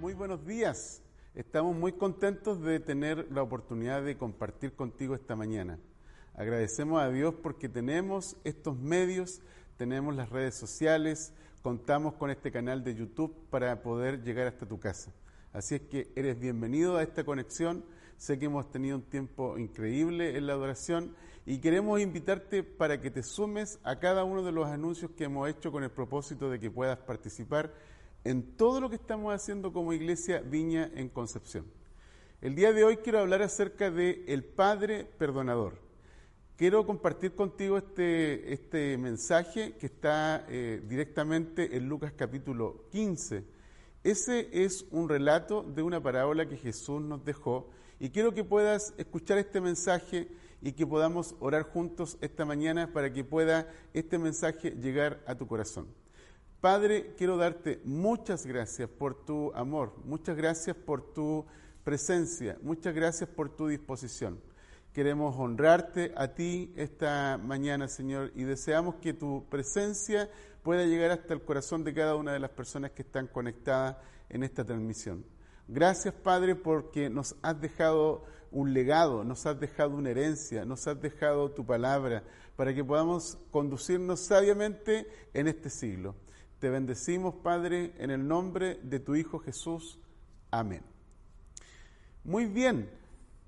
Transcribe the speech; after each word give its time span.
muy 0.00 0.14
buenos 0.14 0.46
días. 0.46 1.02
Estamos 1.34 1.76
muy 1.76 1.92
contentos 1.92 2.62
de 2.62 2.80
tener 2.80 3.30
la 3.30 3.42
oportunidad 3.42 4.02
de 4.02 4.16
compartir 4.16 4.72
contigo 4.72 5.14
esta 5.14 5.36
mañana. 5.36 5.78
Agradecemos 6.34 7.02
a 7.02 7.10
Dios 7.10 7.34
porque 7.42 7.68
tenemos 7.68 8.34
estos 8.44 8.78
medios, 8.78 9.42
tenemos 9.76 10.16
las 10.16 10.30
redes 10.30 10.54
sociales, 10.54 11.34
contamos 11.60 12.14
con 12.14 12.30
este 12.30 12.50
canal 12.50 12.82
de 12.82 12.94
YouTube 12.94 13.36
para 13.50 13.82
poder 13.82 14.22
llegar 14.22 14.46
hasta 14.46 14.64
tu 14.64 14.80
casa. 14.80 15.12
Así 15.52 15.74
es 15.74 15.82
que 15.82 16.10
eres 16.16 16.40
bienvenido 16.40 16.96
a 16.96 17.02
esta 17.02 17.22
conexión. 17.22 17.84
Sé 18.16 18.38
que 18.38 18.46
hemos 18.46 18.70
tenido 18.70 18.96
un 18.96 19.02
tiempo 19.02 19.58
increíble 19.58 20.38
en 20.38 20.46
la 20.46 20.54
adoración 20.54 21.14
y 21.44 21.58
queremos 21.58 22.00
invitarte 22.00 22.62
para 22.62 23.02
que 23.02 23.10
te 23.10 23.22
sumes 23.22 23.78
a 23.82 23.98
cada 23.98 24.24
uno 24.24 24.42
de 24.42 24.52
los 24.52 24.66
anuncios 24.66 25.10
que 25.10 25.24
hemos 25.24 25.46
hecho 25.50 25.70
con 25.70 25.84
el 25.84 25.90
propósito 25.90 26.48
de 26.48 26.58
que 26.58 26.70
puedas 26.70 26.98
participar 27.00 27.74
en 28.24 28.56
todo 28.56 28.80
lo 28.80 28.90
que 28.90 28.96
estamos 28.96 29.34
haciendo 29.34 29.72
como 29.72 29.92
iglesia 29.92 30.40
Viña 30.40 30.90
en 30.94 31.08
Concepción. 31.08 31.64
El 32.40 32.54
día 32.54 32.72
de 32.72 32.84
hoy 32.84 32.98
quiero 32.98 33.20
hablar 33.20 33.42
acerca 33.42 33.90
de 33.90 34.24
el 34.26 34.44
Padre 34.44 35.04
Perdonador. 35.18 35.78
Quiero 36.56 36.84
compartir 36.84 37.34
contigo 37.34 37.78
este, 37.78 38.52
este 38.52 38.98
mensaje 38.98 39.74
que 39.78 39.86
está 39.86 40.44
eh, 40.48 40.82
directamente 40.86 41.76
en 41.76 41.88
Lucas 41.88 42.12
capítulo 42.14 42.84
15. 42.90 43.44
Ese 44.04 44.48
es 44.52 44.84
un 44.90 45.08
relato 45.08 45.62
de 45.62 45.82
una 45.82 46.02
parábola 46.02 46.48
que 46.48 46.56
Jesús 46.56 47.00
nos 47.00 47.24
dejó 47.24 47.70
y 47.98 48.10
quiero 48.10 48.34
que 48.34 48.44
puedas 48.44 48.94
escuchar 48.98 49.38
este 49.38 49.60
mensaje 49.60 50.28
y 50.62 50.72
que 50.72 50.86
podamos 50.86 51.34
orar 51.40 51.62
juntos 51.62 52.18
esta 52.20 52.44
mañana 52.44 52.92
para 52.92 53.12
que 53.12 53.24
pueda 53.24 53.70
este 53.94 54.18
mensaje 54.18 54.70
llegar 54.72 55.22
a 55.26 55.34
tu 55.34 55.46
corazón. 55.46 55.86
Padre, 56.60 57.14
quiero 57.16 57.38
darte 57.38 57.80
muchas 57.84 58.44
gracias 58.44 58.86
por 58.86 59.24
tu 59.24 59.50
amor, 59.54 59.94
muchas 60.04 60.36
gracias 60.36 60.76
por 60.76 61.14
tu 61.14 61.46
presencia, 61.84 62.58
muchas 62.60 62.94
gracias 62.94 63.30
por 63.30 63.48
tu 63.48 63.68
disposición. 63.68 64.38
Queremos 64.92 65.34
honrarte 65.38 66.12
a 66.16 66.34
ti 66.34 66.70
esta 66.76 67.40
mañana, 67.42 67.88
Señor, 67.88 68.30
y 68.34 68.42
deseamos 68.42 68.96
que 68.96 69.14
tu 69.14 69.46
presencia 69.48 70.28
pueda 70.62 70.84
llegar 70.84 71.12
hasta 71.12 71.32
el 71.32 71.40
corazón 71.40 71.82
de 71.82 71.94
cada 71.94 72.14
una 72.14 72.34
de 72.34 72.40
las 72.40 72.50
personas 72.50 72.90
que 72.90 73.02
están 73.02 73.26
conectadas 73.26 73.96
en 74.28 74.42
esta 74.42 74.62
transmisión. 74.62 75.24
Gracias, 75.66 76.12
Padre, 76.12 76.56
porque 76.56 77.08
nos 77.08 77.36
has 77.40 77.58
dejado 77.58 78.24
un 78.50 78.74
legado, 78.74 79.24
nos 79.24 79.46
has 79.46 79.58
dejado 79.58 79.96
una 79.96 80.10
herencia, 80.10 80.66
nos 80.66 80.86
has 80.86 81.00
dejado 81.00 81.52
tu 81.52 81.64
palabra, 81.64 82.22
para 82.54 82.74
que 82.74 82.84
podamos 82.84 83.38
conducirnos 83.50 84.20
sabiamente 84.20 85.06
en 85.32 85.48
este 85.48 85.70
siglo. 85.70 86.14
Te 86.60 86.68
bendecimos, 86.68 87.36
Padre, 87.36 87.94
en 87.96 88.10
el 88.10 88.28
nombre 88.28 88.78
de 88.82 89.00
tu 89.00 89.14
Hijo 89.16 89.38
Jesús. 89.38 89.98
Amén. 90.50 90.82
Muy 92.22 92.44
bien. 92.44 92.90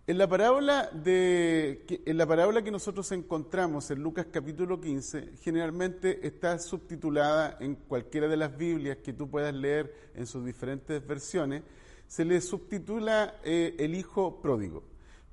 En 0.07 0.17
la 0.17 0.27
parábola 0.27 0.89
de 0.89 1.85
en 2.07 2.17
la 2.17 2.27
parábola 2.27 2.63
que 2.63 2.71
nosotros 2.71 3.13
encontramos 3.13 3.91
en 3.91 4.03
Lucas 4.03 4.29
capítulo 4.33 4.81
15, 4.81 5.35
generalmente 5.43 6.27
está 6.27 6.59
subtitulada 6.59 7.59
en 7.61 7.75
cualquiera 7.75 8.29
de 8.29 8.39
las 8.39 8.57
Biblias 8.57 8.97
que 9.05 9.13
tú 9.13 9.29
puedas 9.29 9.55
leer 9.55 9.95
en 10.15 10.27
sus 10.27 10.43
diferentes 10.47 11.07
versiones, 11.07 11.65
se 12.07 12.25
le 12.25 12.41
subtitula 12.41 13.41
eh, 13.45 13.77
el 13.79 13.95
hijo 13.95 14.41
pródigo. 14.41 14.85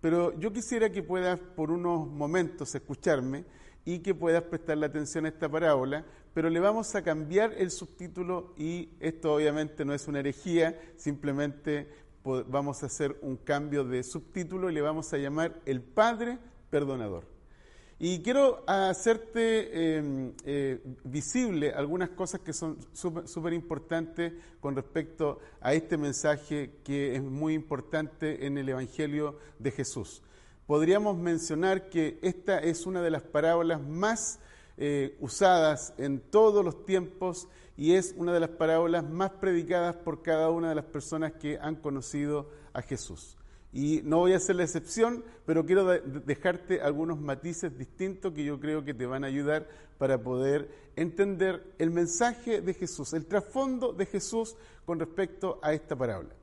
Pero 0.01 0.37
yo 0.37 0.51
quisiera 0.51 0.91
que 0.91 1.01
puedas 1.01 1.39
por 1.39 1.71
unos 1.71 2.09
momentos 2.09 2.75
escucharme 2.75 3.45
y 3.85 3.99
que 3.99 4.13
puedas 4.13 4.43
prestarle 4.43 4.85
atención 4.85 5.25
a 5.25 5.29
esta 5.29 5.49
parábola, 5.49 6.05
pero 6.33 6.49
le 6.49 6.59
vamos 6.59 6.93
a 6.95 7.01
cambiar 7.01 7.53
el 7.57 7.71
subtítulo 7.71 8.53
y 8.57 8.89
esto 8.99 9.33
obviamente 9.33 9.85
no 9.85 9.93
es 9.93 10.07
una 10.07 10.19
herejía, 10.19 10.79
simplemente 10.95 11.87
vamos 12.23 12.83
a 12.83 12.85
hacer 12.85 13.17
un 13.21 13.37
cambio 13.37 13.83
de 13.83 14.03
subtítulo 14.03 14.69
y 14.69 14.73
le 14.73 14.81
vamos 14.81 15.11
a 15.13 15.17
llamar 15.17 15.59
El 15.65 15.81
Padre 15.81 16.37
Perdonador. 16.69 17.25
Y 18.01 18.21
quiero 18.21 18.63
hacerte 18.65 19.97
em, 19.97 20.31
eh, 20.45 20.79
visible 21.03 21.73
algunas 21.73 22.09
cosas 22.11 22.39
que 22.39 22.53
son 22.53 22.77
súper 22.93 23.51
importantes 23.51 24.31
con 24.61 24.75
respecto 24.75 25.39
a 25.59 25.73
este 25.73 25.97
mensaje 25.97 26.75
que 26.85 27.15
es 27.15 27.21
muy 27.21 27.53
importante 27.53 28.45
en 28.45 28.57
el 28.57 28.69
Evangelio 28.69 29.37
de 29.57 29.71
Jesús 29.71 30.21
podríamos 30.69 31.17
mencionar 31.17 31.89
que 31.89 32.19
esta 32.21 32.59
es 32.59 32.85
una 32.85 33.01
de 33.01 33.09
las 33.09 33.23
parábolas 33.23 33.81
más 33.81 34.37
eh, 34.77 35.17
usadas 35.19 35.95
en 35.97 36.19
todos 36.19 36.63
los 36.63 36.85
tiempos 36.85 37.47
y 37.75 37.93
es 37.93 38.13
una 38.15 38.33
de 38.33 38.39
las 38.39 38.51
parábolas 38.51 39.03
más 39.03 39.31
predicadas 39.31 39.95
por 39.95 40.21
cada 40.21 40.51
una 40.51 40.69
de 40.69 40.75
las 40.75 40.85
personas 40.85 41.31
que 41.31 41.57
han 41.57 41.75
conocido 41.75 42.51
a 42.71 42.83
Jesús. 42.83 43.35
Y 43.73 44.01
no 44.03 44.19
voy 44.19 44.33
a 44.33 44.37
hacer 44.37 44.57
la 44.57 44.63
excepción, 44.63 45.23
pero 45.47 45.65
quiero 45.65 45.85
dejarte 45.87 46.81
algunos 46.81 47.19
matices 47.19 47.75
distintos 47.75 48.33
que 48.33 48.43
yo 48.43 48.59
creo 48.59 48.85
que 48.85 48.93
te 48.93 49.07
van 49.07 49.23
a 49.23 49.27
ayudar 49.27 49.67
para 49.97 50.21
poder 50.21 50.69
entender 50.95 51.73
el 51.79 51.89
mensaje 51.89 52.61
de 52.61 52.75
Jesús, 52.75 53.13
el 53.13 53.25
trasfondo 53.25 53.91
de 53.91 54.05
Jesús 54.05 54.55
con 54.85 54.99
respecto 54.99 55.59
a 55.63 55.73
esta 55.73 55.95
parábola. 55.95 56.35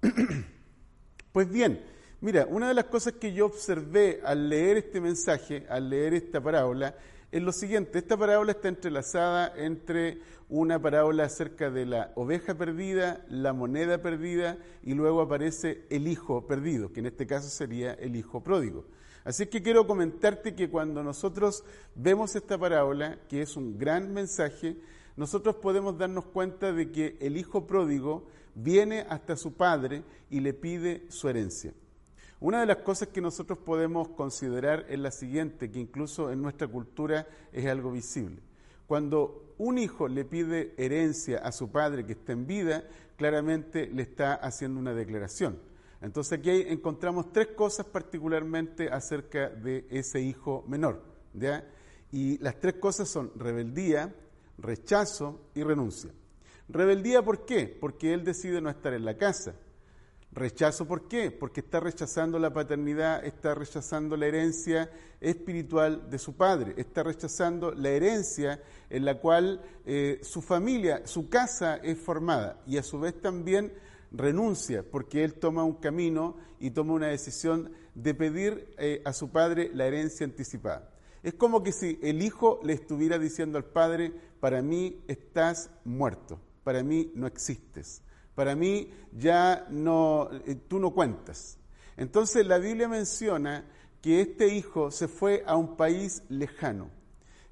pues 1.32 1.50
bien, 1.50 1.92
Mira, 2.24 2.46
una 2.48 2.68
de 2.68 2.72
las 2.72 2.86
cosas 2.86 3.12
que 3.12 3.34
yo 3.34 3.44
observé 3.44 4.22
al 4.24 4.48
leer 4.48 4.78
este 4.78 4.98
mensaje, 4.98 5.66
al 5.68 5.90
leer 5.90 6.14
esta 6.14 6.40
parábola, 6.40 6.96
es 7.30 7.42
lo 7.42 7.52
siguiente. 7.52 7.98
Esta 7.98 8.16
parábola 8.16 8.52
está 8.52 8.68
entrelazada 8.68 9.52
entre 9.58 10.22
una 10.48 10.80
parábola 10.80 11.24
acerca 11.24 11.70
de 11.70 11.84
la 11.84 12.12
oveja 12.14 12.54
perdida, 12.54 13.26
la 13.28 13.52
moneda 13.52 14.00
perdida 14.00 14.56
y 14.82 14.94
luego 14.94 15.20
aparece 15.20 15.84
el 15.90 16.08
hijo 16.08 16.46
perdido, 16.46 16.94
que 16.94 17.00
en 17.00 17.06
este 17.08 17.26
caso 17.26 17.50
sería 17.50 17.92
el 17.92 18.16
hijo 18.16 18.42
pródigo. 18.42 18.86
Así 19.24 19.44
que 19.44 19.62
quiero 19.62 19.86
comentarte 19.86 20.54
que 20.54 20.70
cuando 20.70 21.02
nosotros 21.02 21.62
vemos 21.94 22.34
esta 22.36 22.56
parábola, 22.56 23.18
que 23.28 23.42
es 23.42 23.54
un 23.54 23.76
gran 23.76 24.14
mensaje, 24.14 24.78
nosotros 25.14 25.56
podemos 25.56 25.98
darnos 25.98 26.24
cuenta 26.24 26.72
de 26.72 26.90
que 26.90 27.18
el 27.20 27.36
hijo 27.36 27.66
pródigo 27.66 28.26
viene 28.54 29.04
hasta 29.10 29.36
su 29.36 29.52
padre 29.52 30.04
y 30.30 30.40
le 30.40 30.54
pide 30.54 31.04
su 31.10 31.28
herencia. 31.28 31.74
Una 32.40 32.60
de 32.60 32.66
las 32.66 32.78
cosas 32.78 33.08
que 33.08 33.20
nosotros 33.20 33.58
podemos 33.58 34.08
considerar 34.08 34.86
es 34.88 34.98
la 34.98 35.10
siguiente, 35.10 35.70
que 35.70 35.78
incluso 35.78 36.30
en 36.30 36.42
nuestra 36.42 36.68
cultura 36.68 37.26
es 37.52 37.66
algo 37.66 37.92
visible. 37.92 38.42
Cuando 38.86 39.54
un 39.58 39.78
hijo 39.78 40.08
le 40.08 40.24
pide 40.24 40.74
herencia 40.76 41.38
a 41.38 41.52
su 41.52 41.70
padre 41.70 42.04
que 42.04 42.12
está 42.12 42.32
en 42.32 42.46
vida, 42.46 42.84
claramente 43.16 43.86
le 43.86 44.02
está 44.02 44.34
haciendo 44.34 44.78
una 44.78 44.92
declaración. 44.92 45.58
Entonces 46.02 46.38
aquí 46.38 46.50
encontramos 46.50 47.32
tres 47.32 47.48
cosas 47.56 47.86
particularmente 47.86 48.90
acerca 48.90 49.48
de 49.48 49.86
ese 49.88 50.20
hijo 50.20 50.64
menor. 50.68 51.02
Y 52.12 52.36
las 52.38 52.60
tres 52.60 52.74
cosas 52.74 53.08
son 53.08 53.32
rebeldía, 53.36 54.14
rechazo 54.58 55.40
y 55.54 55.62
renuncia. 55.62 56.10
Rebeldía, 56.68 57.22
¿por 57.22 57.46
qué? 57.46 57.66
Porque 57.80 58.12
él 58.12 58.22
decide 58.22 58.60
no 58.60 58.68
estar 58.68 58.92
en 58.92 59.04
la 59.04 59.16
casa. 59.16 59.54
Rechazo, 60.34 60.84
¿por 60.86 61.06
qué? 61.06 61.30
Porque 61.30 61.60
está 61.60 61.78
rechazando 61.78 62.40
la 62.40 62.52
paternidad, 62.52 63.24
está 63.24 63.54
rechazando 63.54 64.16
la 64.16 64.26
herencia 64.26 64.90
espiritual 65.20 66.10
de 66.10 66.18
su 66.18 66.34
padre, 66.34 66.74
está 66.76 67.04
rechazando 67.04 67.72
la 67.72 67.90
herencia 67.90 68.60
en 68.90 69.04
la 69.04 69.20
cual 69.20 69.62
eh, 69.86 70.18
su 70.22 70.42
familia, 70.42 71.06
su 71.06 71.28
casa 71.28 71.76
es 71.76 71.98
formada 71.98 72.60
y 72.66 72.78
a 72.78 72.82
su 72.82 72.98
vez 72.98 73.20
también 73.20 73.72
renuncia 74.10 74.82
porque 74.82 75.22
él 75.22 75.34
toma 75.34 75.62
un 75.62 75.74
camino 75.74 76.36
y 76.58 76.70
toma 76.70 76.94
una 76.94 77.08
decisión 77.08 77.70
de 77.94 78.14
pedir 78.14 78.74
eh, 78.76 79.02
a 79.04 79.12
su 79.12 79.30
padre 79.30 79.70
la 79.72 79.86
herencia 79.86 80.26
anticipada. 80.26 80.90
Es 81.22 81.34
como 81.34 81.62
que 81.62 81.70
si 81.70 82.00
el 82.02 82.22
hijo 82.22 82.58
le 82.64 82.72
estuviera 82.72 83.20
diciendo 83.20 83.56
al 83.56 83.64
padre, 83.66 84.12
para 84.40 84.62
mí 84.62 85.00
estás 85.06 85.70
muerto, 85.84 86.40
para 86.64 86.82
mí 86.82 87.12
no 87.14 87.28
existes. 87.28 88.02
Para 88.34 88.56
mí 88.56 88.90
ya 89.12 89.66
no, 89.70 90.28
eh, 90.46 90.56
tú 90.68 90.78
no 90.78 90.90
cuentas. 90.90 91.58
Entonces 91.96 92.46
la 92.46 92.58
Biblia 92.58 92.88
menciona 92.88 93.64
que 94.02 94.20
este 94.20 94.54
hijo 94.54 94.90
se 94.90 95.08
fue 95.08 95.44
a 95.46 95.56
un 95.56 95.76
país 95.76 96.22
lejano. 96.28 96.90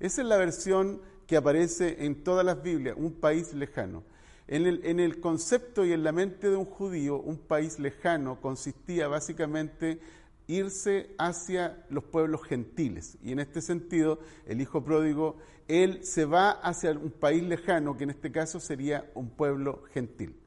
Esa 0.01 0.23
es 0.23 0.29
la 0.29 0.37
versión 0.37 1.01
que 1.27 1.37
aparece 1.37 2.05
en 2.05 2.25
todas 2.25 2.45
las 2.45 2.63
Biblias, 2.63 2.97
un 2.99 3.13
país 3.13 3.55
lejano. 3.55 4.03
En 4.49 4.67
el, 4.67 4.85
en 4.85 4.99
el, 4.99 5.21
concepto 5.21 5.85
y 5.85 5.93
en 5.93 6.03
la 6.03 6.13
mente 6.13 6.51
de 6.51 6.57
un 6.57 6.65
judío, 6.65 7.17
un 7.21 7.39
país 7.39 7.79
lejano 7.79 8.41
consistía 8.41 9.07
básicamente 9.07 10.01
irse 10.49 11.15
hacia 11.17 11.87
los 11.89 12.05
pueblos 12.05 12.43
gentiles. 12.43 13.17
Y 13.23 13.33
en 13.33 13.39
este 13.39 13.63
sentido, 13.63 14.19
el 14.45 14.61
hijo 14.61 14.85
pródigo, 14.85 15.37
él 15.69 16.05
se 16.05 16.25
va 16.25 16.51
hacia 16.51 16.91
un 16.91 17.13
país 17.13 17.45
lejano, 17.45 17.97
que 17.97 18.05
en 18.05 18.11
este 18.11 18.33
caso 18.33 18.59
sería 18.59 19.11
un 19.15 19.31
pueblo 19.31 19.85
gentil 19.95 20.42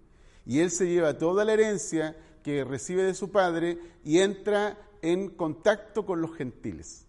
y 0.46 0.60
él 0.60 0.72
se 0.72 0.88
lleva 0.88 1.18
toda 1.18 1.46
la 1.46 1.54
herencia 1.54 2.16
que 2.44 2.64
recibe 2.64 3.04
de 3.04 3.16
su 3.16 3.32
padre 3.32 3.80
y 4.04 4.20
entra 4.20 4.78
en 5.02 5.30
contacto 5.30 6.06
con 6.06 6.22
los 6.22 6.36
gentiles. 6.36 7.06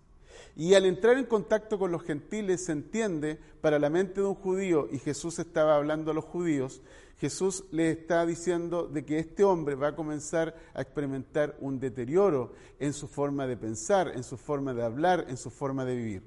Y 0.54 0.72
al 0.72 0.86
entrar 0.86 1.18
en 1.18 1.26
contacto 1.26 1.78
con 1.78 1.92
los 1.92 2.02
gentiles 2.02 2.64
se 2.64 2.72
entiende 2.72 3.38
para 3.60 3.78
la 3.78 3.90
mente 3.90 4.22
de 4.22 4.26
un 4.26 4.34
judío, 4.34 4.88
y 4.90 4.98
Jesús 4.98 5.38
estaba 5.38 5.76
hablando 5.76 6.10
a 6.10 6.14
los 6.14 6.24
judíos, 6.24 6.80
Jesús 7.18 7.64
le 7.70 7.90
está 7.90 8.24
diciendo 8.24 8.86
de 8.86 9.04
que 9.04 9.18
este 9.18 9.44
hombre 9.44 9.74
va 9.74 9.88
a 9.88 9.96
comenzar 9.96 10.54
a 10.74 10.82
experimentar 10.82 11.56
un 11.60 11.78
deterioro 11.78 12.52
en 12.78 12.92
su 12.92 13.06
forma 13.06 13.46
de 13.46 13.56
pensar, 13.56 14.12
en 14.14 14.22
su 14.22 14.36
forma 14.36 14.74
de 14.74 14.82
hablar, 14.82 15.26
en 15.28 15.36
su 15.36 15.50
forma 15.50 15.84
de 15.84 15.96
vivir. 15.96 16.22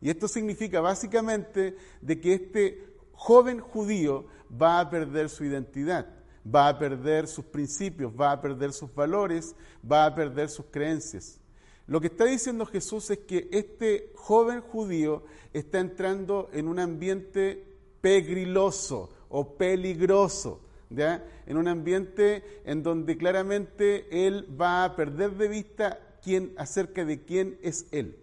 Y 0.00 0.10
esto 0.10 0.28
significa 0.28 0.80
básicamente 0.80 1.76
de 2.00 2.20
que 2.20 2.34
este 2.34 2.86
joven 3.12 3.60
judío 3.60 4.26
va 4.50 4.80
a 4.80 4.90
perder 4.90 5.30
su 5.30 5.44
identidad, 5.44 6.06
va 6.44 6.68
a 6.68 6.78
perder 6.78 7.26
sus 7.26 7.44
principios, 7.44 8.12
va 8.12 8.32
a 8.32 8.40
perder 8.40 8.72
sus 8.72 8.94
valores, 8.94 9.54
va 9.90 10.06
a 10.06 10.14
perder 10.14 10.48
sus 10.48 10.66
creencias. 10.66 11.40
Lo 11.86 12.00
que 12.00 12.06
está 12.06 12.24
diciendo 12.24 12.64
Jesús 12.66 13.10
es 13.10 13.18
que 13.18 13.48
este 13.52 14.10
joven 14.14 14.60
judío 14.60 15.22
está 15.52 15.80
entrando 15.80 16.48
en 16.52 16.68
un 16.68 16.78
ambiente 16.78 17.64
pegriloso 18.00 19.10
o 19.28 19.56
peligroso, 19.56 20.60
¿ya? 20.90 21.24
en 21.46 21.56
un 21.56 21.68
ambiente 21.68 22.42
en 22.64 22.82
donde 22.82 23.16
claramente 23.16 24.26
él 24.26 24.48
va 24.60 24.84
a 24.84 24.96
perder 24.96 25.32
de 25.32 25.48
vista 25.48 26.00
quién, 26.22 26.54
acerca 26.56 27.04
de 27.04 27.22
quién 27.22 27.58
es 27.62 27.86
él. 27.90 28.16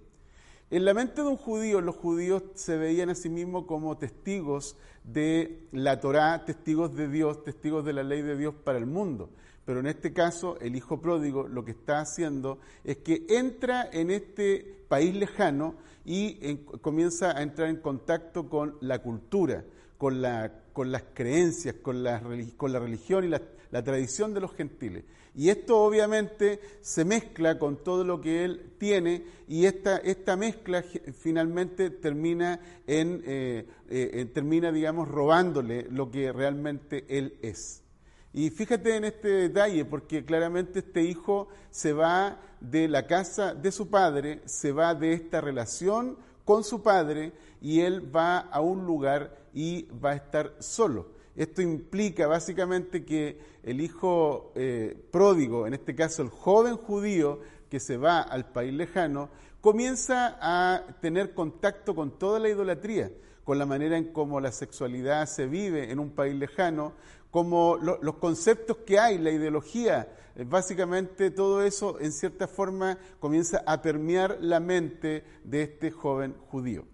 En 0.71 0.85
la 0.85 0.94
mente 0.94 1.21
de 1.21 1.27
un 1.27 1.35
judío, 1.35 1.81
los 1.81 1.97
judíos 1.97 2.44
se 2.53 2.77
veían 2.77 3.09
a 3.09 3.15
sí 3.15 3.27
mismos 3.27 3.65
como 3.65 3.97
testigos 3.97 4.77
de 5.03 5.68
la 5.73 6.00
Torá, 6.00 6.45
testigos 6.45 6.95
de 6.95 7.09
Dios, 7.09 7.44
testigos 7.44 7.83
de 7.83 7.91
la 7.91 8.03
ley 8.03 8.21
de 8.21 8.38
Dios 8.38 8.56
para 8.63 8.77
el 8.77 8.85
mundo. 8.85 9.29
Pero 9.65 9.81
en 9.81 9.88
este 9.88 10.13
caso, 10.13 10.57
el 10.62 10.77
hijo 10.77 11.01
pródigo 11.01 11.45
lo 11.45 11.65
que 11.65 11.71
está 11.71 12.00
haciendo 12.00 12.59
es 12.85 13.00
que 13.00 13.25
entra 13.27 13.89
en 13.91 14.12
este 14.12 14.85
país 14.88 15.13
lejano 15.13 15.75
y 16.06 16.56
comienza 16.79 17.38
a 17.38 17.44
entrar 17.44 17.68
en 17.68 17.81
contacto 17.81 18.47
con 18.47 18.77
la 18.79 19.00
cultura, 19.00 19.65
con, 19.97 20.21
la, 20.21 20.53
con 20.71 20.89
las 20.89 21.03
creencias, 21.13 21.75
con 21.81 22.01
la, 22.01 22.21
con 22.56 22.71
la 22.71 22.79
religión 22.79 23.25
y 23.25 23.27
la, 23.27 23.41
la 23.71 23.83
tradición 23.83 24.33
de 24.33 24.41
los 24.41 24.53
gentiles. 24.53 25.03
Y 25.33 25.50
esto 25.50 25.81
obviamente 25.81 26.59
se 26.81 27.06
mezcla 27.06 27.57
con 27.57 27.77
todo 27.77 28.03
lo 28.03 28.19
que 28.19 28.44
él 28.44 28.73
tiene 28.77 29.23
y 29.47 29.65
esta, 29.65 29.97
esta 29.97 30.35
mezcla 30.35 30.83
finalmente 31.18 31.89
termina, 31.89 32.59
en, 32.85 33.23
eh, 33.25 33.65
eh, 33.89 34.25
termina, 34.33 34.71
digamos, 34.71 35.07
robándole 35.07 35.88
lo 35.89 36.12
que 36.12 36.33
realmente 36.33 37.06
él 37.07 37.38
es. 37.41 37.81
Y 38.33 38.50
fíjate 38.50 38.95
en 38.95 39.06
este 39.06 39.27
detalle, 39.27 39.85
porque 39.85 40.23
claramente 40.23 40.79
este 40.79 41.03
hijo 41.03 41.47
se 41.69 41.94
va 41.94 42.39
de 42.62 42.88
la 42.88 43.07
casa 43.07 43.53
de 43.53 43.71
su 43.71 43.89
padre, 43.89 44.41
se 44.45 44.71
va 44.71 44.95
de 44.95 45.13
esta 45.13 45.41
relación 45.41 46.18
con 46.45 46.63
su 46.63 46.81
padre 46.81 47.33
y 47.62 47.81
él 47.81 48.13
va 48.13 48.39
a 48.39 48.62
un 48.62 48.85
lugar 48.85 49.38
y 49.53 49.83
va 50.03 50.12
a 50.12 50.15
estar 50.15 50.56
solo. 50.59 51.20
Esto 51.36 51.62
implica 51.62 52.28
básicamente 52.28 53.06
que 53.06 53.39
el 53.63 53.80
hijo 53.80 54.51
eh, 54.56 54.98
pródigo, 55.12 55.66
en 55.66 55.74
este 55.74 55.95
caso 55.95 56.22
el 56.22 56.30
joven 56.30 56.75
judío 56.78 57.39
que 57.69 57.80
se 57.80 57.98
va 57.98 58.22
al 58.22 58.51
país 58.51 58.74
lejano, 58.74 59.30
comienza 59.62 60.38
a 60.42 60.83
tener 61.01 61.33
contacto 61.33 61.95
con 61.95 62.18
toda 62.18 62.39
la 62.39 62.50
idolatría, 62.50 63.12
con 63.44 63.57
la 63.57 63.66
manera 63.66 63.98
en 63.98 64.12
cómo 64.12 64.39
la 64.42 64.51
sexualidad 64.51 65.25
se 65.28 65.48
vive 65.48 65.92
en 65.92 66.00
un 66.00 66.12
país 66.12 66.36
lejano, 66.36 66.94
como 67.30 67.78
los 67.78 68.16
conceptos 68.16 68.78
que 68.86 69.00
hay, 69.00 69.18
la 69.18 69.31
ideología, 69.31 70.13
eh, 70.36 70.44
básicamente 70.44 71.31
todo 71.31 71.63
eso 71.63 71.98
en 72.01 72.12
cierta 72.12 72.48
forma 72.48 72.98
comienza 73.22 73.63
a 73.66 73.81
permear 73.81 74.38
la 74.42 74.60
mente 74.60 75.24
de 75.45 75.63
este 75.63 75.92
joven 75.92 76.36
judío. 76.50 76.86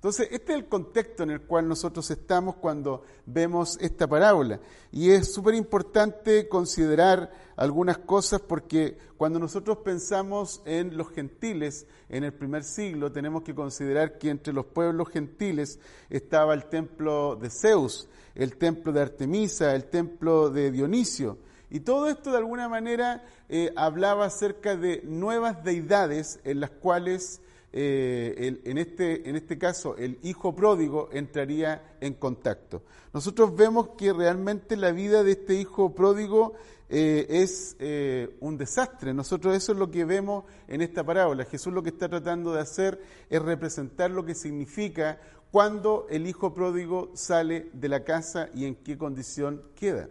Entonces, 0.00 0.28
este 0.30 0.52
es 0.54 0.58
el 0.60 0.66
contexto 0.66 1.24
en 1.24 1.30
el 1.30 1.42
cual 1.42 1.68
nosotros 1.68 2.10
estamos 2.10 2.56
cuando 2.56 3.02
vemos 3.26 3.76
esta 3.82 4.08
parábola. 4.08 4.58
Y 4.90 5.10
es 5.10 5.30
súper 5.30 5.54
importante 5.54 6.48
considerar 6.48 7.30
algunas 7.54 7.98
cosas 7.98 8.40
porque 8.40 8.96
cuando 9.18 9.38
nosotros 9.38 9.76
pensamos 9.84 10.62
en 10.64 10.96
los 10.96 11.10
gentiles 11.10 11.86
en 12.08 12.24
el 12.24 12.32
primer 12.32 12.64
siglo, 12.64 13.12
tenemos 13.12 13.42
que 13.42 13.54
considerar 13.54 14.16
que 14.16 14.30
entre 14.30 14.54
los 14.54 14.64
pueblos 14.64 15.10
gentiles 15.10 15.78
estaba 16.08 16.54
el 16.54 16.64
templo 16.70 17.36
de 17.36 17.50
Zeus, 17.50 18.08
el 18.34 18.56
templo 18.56 18.92
de 18.92 19.02
Artemisa, 19.02 19.74
el 19.74 19.84
templo 19.84 20.48
de 20.48 20.70
Dionisio. 20.70 21.36
Y 21.68 21.80
todo 21.80 22.08
esto 22.08 22.30
de 22.30 22.38
alguna 22.38 22.70
manera 22.70 23.22
eh, 23.50 23.70
hablaba 23.76 24.24
acerca 24.24 24.76
de 24.76 25.02
nuevas 25.04 25.62
deidades 25.62 26.40
en 26.44 26.60
las 26.60 26.70
cuales 26.70 27.42
eh, 27.72 28.60
en, 28.64 28.78
este, 28.78 29.28
en 29.28 29.36
este 29.36 29.56
caso 29.56 29.96
el 29.96 30.18
hijo 30.22 30.54
pródigo 30.54 31.08
entraría 31.12 31.96
en 32.00 32.14
contacto. 32.14 32.82
Nosotros 33.12 33.54
vemos 33.54 33.90
que 33.96 34.12
realmente 34.12 34.76
la 34.76 34.90
vida 34.92 35.22
de 35.22 35.32
este 35.32 35.54
hijo 35.54 35.94
pródigo 35.94 36.54
eh, 36.88 37.26
es 37.28 37.76
eh, 37.78 38.36
un 38.40 38.58
desastre. 38.58 39.14
Nosotros 39.14 39.56
eso 39.56 39.72
es 39.72 39.78
lo 39.78 39.90
que 39.90 40.04
vemos 40.04 40.44
en 40.66 40.82
esta 40.82 41.04
parábola. 41.04 41.44
Jesús 41.44 41.72
lo 41.72 41.82
que 41.82 41.90
está 41.90 42.08
tratando 42.08 42.52
de 42.52 42.60
hacer 42.60 43.00
es 43.28 43.40
representar 43.40 44.10
lo 44.10 44.24
que 44.24 44.34
significa 44.34 45.20
cuando 45.52 46.06
el 46.10 46.26
hijo 46.26 46.52
pródigo 46.52 47.10
sale 47.14 47.70
de 47.72 47.88
la 47.88 48.02
casa 48.04 48.48
y 48.54 48.64
en 48.64 48.74
qué 48.76 48.98
condición 48.98 49.62
queda. 49.76 50.08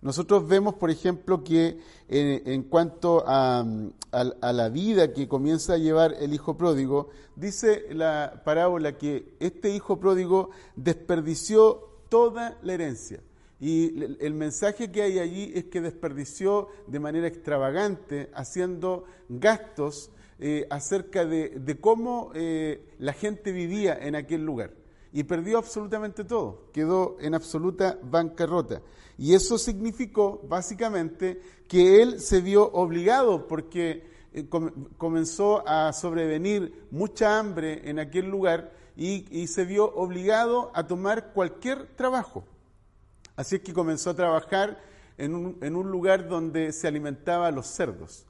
Nosotros 0.00 0.46
vemos, 0.46 0.74
por 0.74 0.90
ejemplo, 0.90 1.42
que 1.42 1.80
en, 2.08 2.62
cuanto 2.64 3.24
a, 3.26 3.64
la 4.12 4.68
vida 4.68 5.12
que 5.12 5.26
comienza 5.26 5.74
a 5.74 5.78
llevar 5.78 6.14
el 6.20 6.32
hijo 6.32 6.56
pródigo, 6.56 7.08
dice 7.34 7.86
la 7.90 8.42
parábola 8.44 8.96
que 8.96 9.34
este 9.40 9.70
hijo 9.70 9.98
pródigo 9.98 10.50
desperdició 10.76 11.88
toda 12.08 12.58
la 12.62 12.74
herencia. 12.74 13.20
Y 13.60 14.24
el 14.24 14.34
mensaje 14.34 14.92
que 14.92 15.02
hay 15.02 15.18
allí 15.18 15.50
es 15.52 15.64
que 15.64 15.80
desperdició 15.80 16.68
de 16.86 17.00
manera 17.00 17.26
extravagante, 17.26 18.30
haciendo 18.34 19.04
gastos 19.28 20.12
eh, 20.38 20.68
acerca 20.70 21.24
de, 21.24 21.78
cómo 21.80 22.30
eh, 22.34 22.86
la 23.00 23.12
gente 23.12 23.50
vivía 23.50 23.98
en 24.00 24.14
aquel 24.14 24.44
lugar. 24.44 24.77
Y 25.12 25.24
perdió 25.24 25.58
absolutamente 25.58 26.24
todo, 26.24 26.70
quedó 26.72 27.16
en 27.20 27.34
absoluta 27.34 27.98
bancarrota. 28.02 28.82
Y 29.16 29.34
eso 29.34 29.58
significó 29.58 30.40
básicamente 30.48 31.40
que 31.66 32.02
él 32.02 32.20
se 32.20 32.40
vio 32.40 32.70
obligado 32.72 33.48
porque 33.48 34.06
eh, 34.32 34.46
comenzó 34.96 35.66
a 35.66 35.92
sobrevenir 35.92 36.86
mucha 36.90 37.38
hambre 37.38 37.88
en 37.88 37.98
aquel 37.98 38.30
lugar 38.30 38.72
y, 38.96 39.46
se 39.46 39.64
vio 39.64 39.94
obligado 39.94 40.72
a 40.74 40.86
tomar 40.86 41.32
cualquier 41.32 41.86
trabajo. 41.94 42.44
Así 43.36 43.56
es 43.56 43.62
que 43.62 43.72
comenzó 43.72 44.10
a 44.10 44.14
trabajar 44.14 44.80
en 45.16 45.34
un, 45.34 45.58
en 45.62 45.76
un 45.76 45.90
lugar 45.90 46.28
donde 46.28 46.72
se 46.72 46.88
alimentaba 46.88 47.46
a 47.46 47.52
los 47.52 47.66
cerdos. 47.66 48.26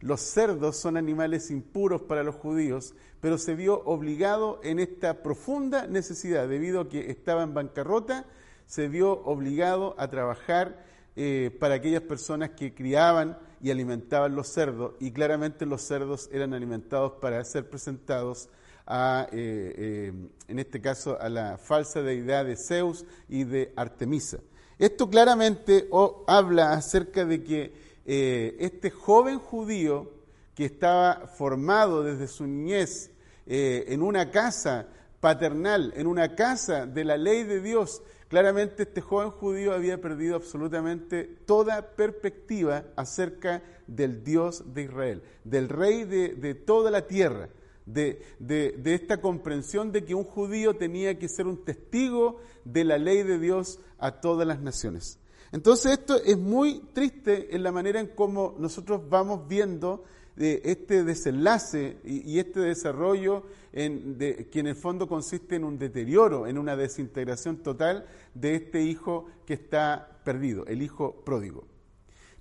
Los 0.00 0.22
cerdos 0.22 0.76
son 0.76 0.96
animales 0.96 1.50
impuros 1.50 2.02
para 2.02 2.22
los 2.22 2.34
judíos, 2.34 2.94
pero 3.20 3.36
se 3.36 3.54
vio 3.54 3.82
obligado 3.84 4.58
en 4.62 4.78
esta 4.78 5.22
profunda 5.22 5.86
necesidad, 5.86 6.48
debido 6.48 6.80
a 6.80 6.88
que 6.88 7.10
estaba 7.10 7.42
en 7.42 7.52
bancarrota, 7.52 8.24
se 8.66 8.88
vio 8.88 9.22
obligado 9.24 9.94
a 9.98 10.08
trabajar 10.08 10.86
eh, 11.16 11.54
para 11.60 11.74
aquellas 11.74 12.02
personas 12.02 12.50
que 12.50 12.72
criaban 12.72 13.36
y 13.60 13.70
alimentaban 13.70 14.34
los 14.34 14.48
cerdos, 14.48 14.94
y 15.00 15.10
claramente 15.10 15.66
los 15.66 15.82
cerdos 15.82 16.30
eran 16.32 16.54
alimentados 16.54 17.12
para 17.20 17.44
ser 17.44 17.68
presentados 17.68 18.48
a, 18.86 19.26
eh, 19.32 19.74
eh, 19.76 20.12
en 20.48 20.58
este 20.58 20.80
caso, 20.80 21.20
a 21.20 21.28
la 21.28 21.58
falsa 21.58 22.00
deidad 22.00 22.46
de 22.46 22.56
Zeus 22.56 23.04
y 23.28 23.44
de 23.44 23.72
Artemisa. 23.76 24.38
Esto 24.78 25.10
claramente 25.10 25.90
habla 26.26 26.72
acerca 26.72 27.26
de 27.26 27.44
que 27.44 27.89
este 28.12 28.90
joven 28.90 29.38
judío 29.38 30.10
que 30.54 30.64
estaba 30.64 31.26
formado 31.26 32.02
desde 32.02 32.26
su 32.26 32.46
niñez 32.46 33.10
en 33.46 34.02
una 34.02 34.30
casa 34.30 34.88
paternal, 35.20 35.92
en 35.96 36.06
una 36.06 36.34
casa 36.34 36.86
de 36.86 37.04
la 37.04 37.16
ley 37.16 37.44
de 37.44 37.60
Dios, 37.60 38.02
Claramente 38.30 38.84
este 38.84 39.00
joven 39.00 39.32
judío 39.32 39.72
había 39.72 40.00
perdido 40.00 40.36
absolutamente 40.36 41.24
toda 41.24 41.96
perspectiva 41.96 42.84
acerca 42.94 43.60
del 43.88 44.22
Dios 44.22 44.72
de 44.72 44.82
Israel, 44.82 45.22
del 45.42 45.68
rey 45.68 46.04
de, 46.04 46.54
toda 46.54 46.92
la 46.92 47.08
tierra, 47.08 47.48
de, 47.86 48.22
de, 48.38 48.94
esta 48.94 49.20
comprensión 49.20 49.90
de 49.90 50.04
que 50.04 50.14
un 50.14 50.22
judío 50.22 50.76
tenía 50.76 51.18
que 51.18 51.28
ser 51.28 51.48
un 51.48 51.64
testigo 51.64 52.38
de 52.64 52.84
la 52.84 52.98
ley 52.98 53.24
de 53.24 53.40
Dios 53.40 53.80
a 53.98 54.20
todas 54.20 54.46
las 54.46 54.60
naciones. 54.60 55.18
Entonces 55.52 55.92
esto 55.92 56.16
es 56.22 56.38
muy 56.38 56.80
triste 56.92 57.54
en 57.54 57.62
la 57.62 57.72
manera 57.72 58.00
en 58.00 58.08
cómo 58.08 58.54
nosotros 58.58 59.08
vamos 59.08 59.48
viendo 59.48 60.04
de 60.36 60.62
este 60.64 61.04
desenlace 61.04 61.98
y, 62.04 62.38
este 62.38 62.60
desarrollo 62.60 63.42
en, 63.72 64.16
de, 64.16 64.48
que 64.48 64.60
en 64.60 64.68
el 64.68 64.76
fondo 64.76 65.08
consiste 65.08 65.56
en 65.56 65.64
un 65.64 65.78
deterioro, 65.78 66.46
en 66.46 66.56
una 66.56 66.76
desintegración 66.76 67.58
total 67.58 68.06
de 68.34 68.54
este 68.54 68.82
hijo 68.82 69.26
que 69.44 69.54
está 69.54 70.20
perdido, 70.24 70.64
el 70.66 70.82
hijo 70.82 71.22
pródigo. 71.24 71.64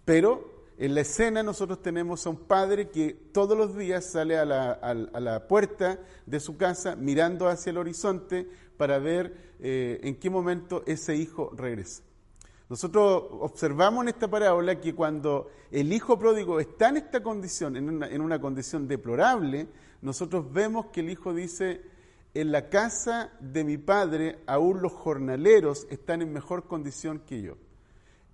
Pero 0.06 0.60
en 0.78 0.96
la 0.96 1.02
escena 1.02 1.44
nosotros 1.44 1.82
tenemos 1.82 2.26
a 2.26 2.30
un 2.30 2.38
padre 2.38 2.90
que 2.90 3.12
todos 3.34 3.58
los 3.58 3.76
días 3.76 4.06
sale 4.06 4.38
a 4.38 4.46
la, 4.46 4.72
a 4.72 5.20
la 5.20 5.48
puerta 5.48 6.00
de 6.26 6.40
su 6.40 6.56
casa 6.58 6.96
mirando 6.96 7.50
hacia 7.50 7.72
el 7.72 7.80
horizonte 7.80 8.48
para 8.78 8.98
ver 9.00 9.56
eh, 9.60 10.00
en 10.04 10.16
qué 10.16 10.30
momento 10.30 10.84
ese 10.86 11.18
hijo 11.18 11.52
regresa. 11.54 12.04
Nosotros 12.70 13.24
observamos 13.32 14.04
en 14.04 14.10
esta 14.10 14.28
parábola 14.28 14.80
que 14.80 14.94
cuando 14.94 15.50
el 15.72 15.92
hijo 15.92 16.20
pródigo 16.20 16.60
está 16.60 16.90
en 16.90 16.98
esta 16.98 17.24
condición, 17.24 17.76
en 17.76 18.22
una, 18.22 18.40
condición 18.40 18.88
deplorable, 18.88 19.68
nosotros 20.04 20.54
vemos 20.54 20.86
que 20.88 21.00
el 21.00 21.10
hijo 21.10 21.34
dice, 21.34 21.82
en 22.36 22.52
la 22.52 22.70
casa 22.70 23.34
de 23.40 23.64
mi 23.64 23.78
padre 23.78 24.44
aún 24.46 24.84
los 24.84 24.92
jornaleros 24.92 25.88
están 25.90 26.22
en 26.22 26.32
mejor 26.32 26.68
condición 26.68 27.24
que 27.26 27.42
yo. 27.42 27.58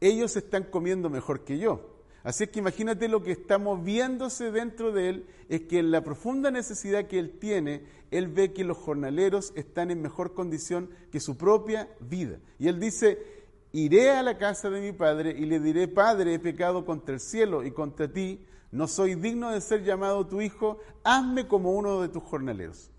Ellos 0.01 0.35
están 0.35 0.65
comiendo 0.65 1.09
mejor 1.09 1.45
que 1.45 1.57
yo. 1.57 1.95
Así 2.25 2.47
que 2.47 2.59
imagínate 2.59 3.07
lo 3.07 3.23
que 3.23 3.31
está 3.31 3.57
moviéndose 3.57 4.51
dentro 4.51 4.91
de 4.91 5.09
él, 5.09 5.27
es 5.47 5.61
que 5.61 5.79
en 5.79 5.91
la 5.91 6.03
profunda 6.03 6.51
necesidad 6.51 7.05
que 7.05 7.19
él 7.19 7.37
tiene, 7.39 7.83
él 8.11 8.27
ve 8.27 8.51
que 8.51 8.65
los 8.65 8.77
jornaleros 8.77 9.53
están 9.55 9.91
en 9.91 10.01
mejor 10.01 10.33
condición 10.33 10.89
que 11.11 11.21
su 11.21 11.37
propia 11.37 11.87
vida. 12.01 12.39
Y 12.59 12.67
él 12.67 12.79
dice, 12.79 13.44
iré 13.75 14.11
a 14.11 14.23
la 14.23 14.37
casa 14.37 14.69
de 14.69 14.79
mi 14.79 14.93
padre 14.93 15.35
y 15.37 15.45
le 15.45 15.59
diré, 15.59 15.89
Padre, 15.89 16.35
he 16.35 16.39
pecado 16.39 16.85
contra 16.85 17.15
el 17.15 17.19
cielo 17.19 17.63
y 17.63 17.71
contra 17.71 18.07
ti, 18.07 18.45
no 18.71 18.87
soy 18.87 19.15
digno 19.15 19.51
de 19.51 19.59
ser 19.59 19.83
llamado 19.83 20.25
tu 20.25 20.41
hijo, 20.41 20.79
hazme 21.03 21.47
como 21.47 21.73
uno 21.73 22.01
de 22.01 22.07
tus 22.07 22.23
jornaleros. 22.23 22.89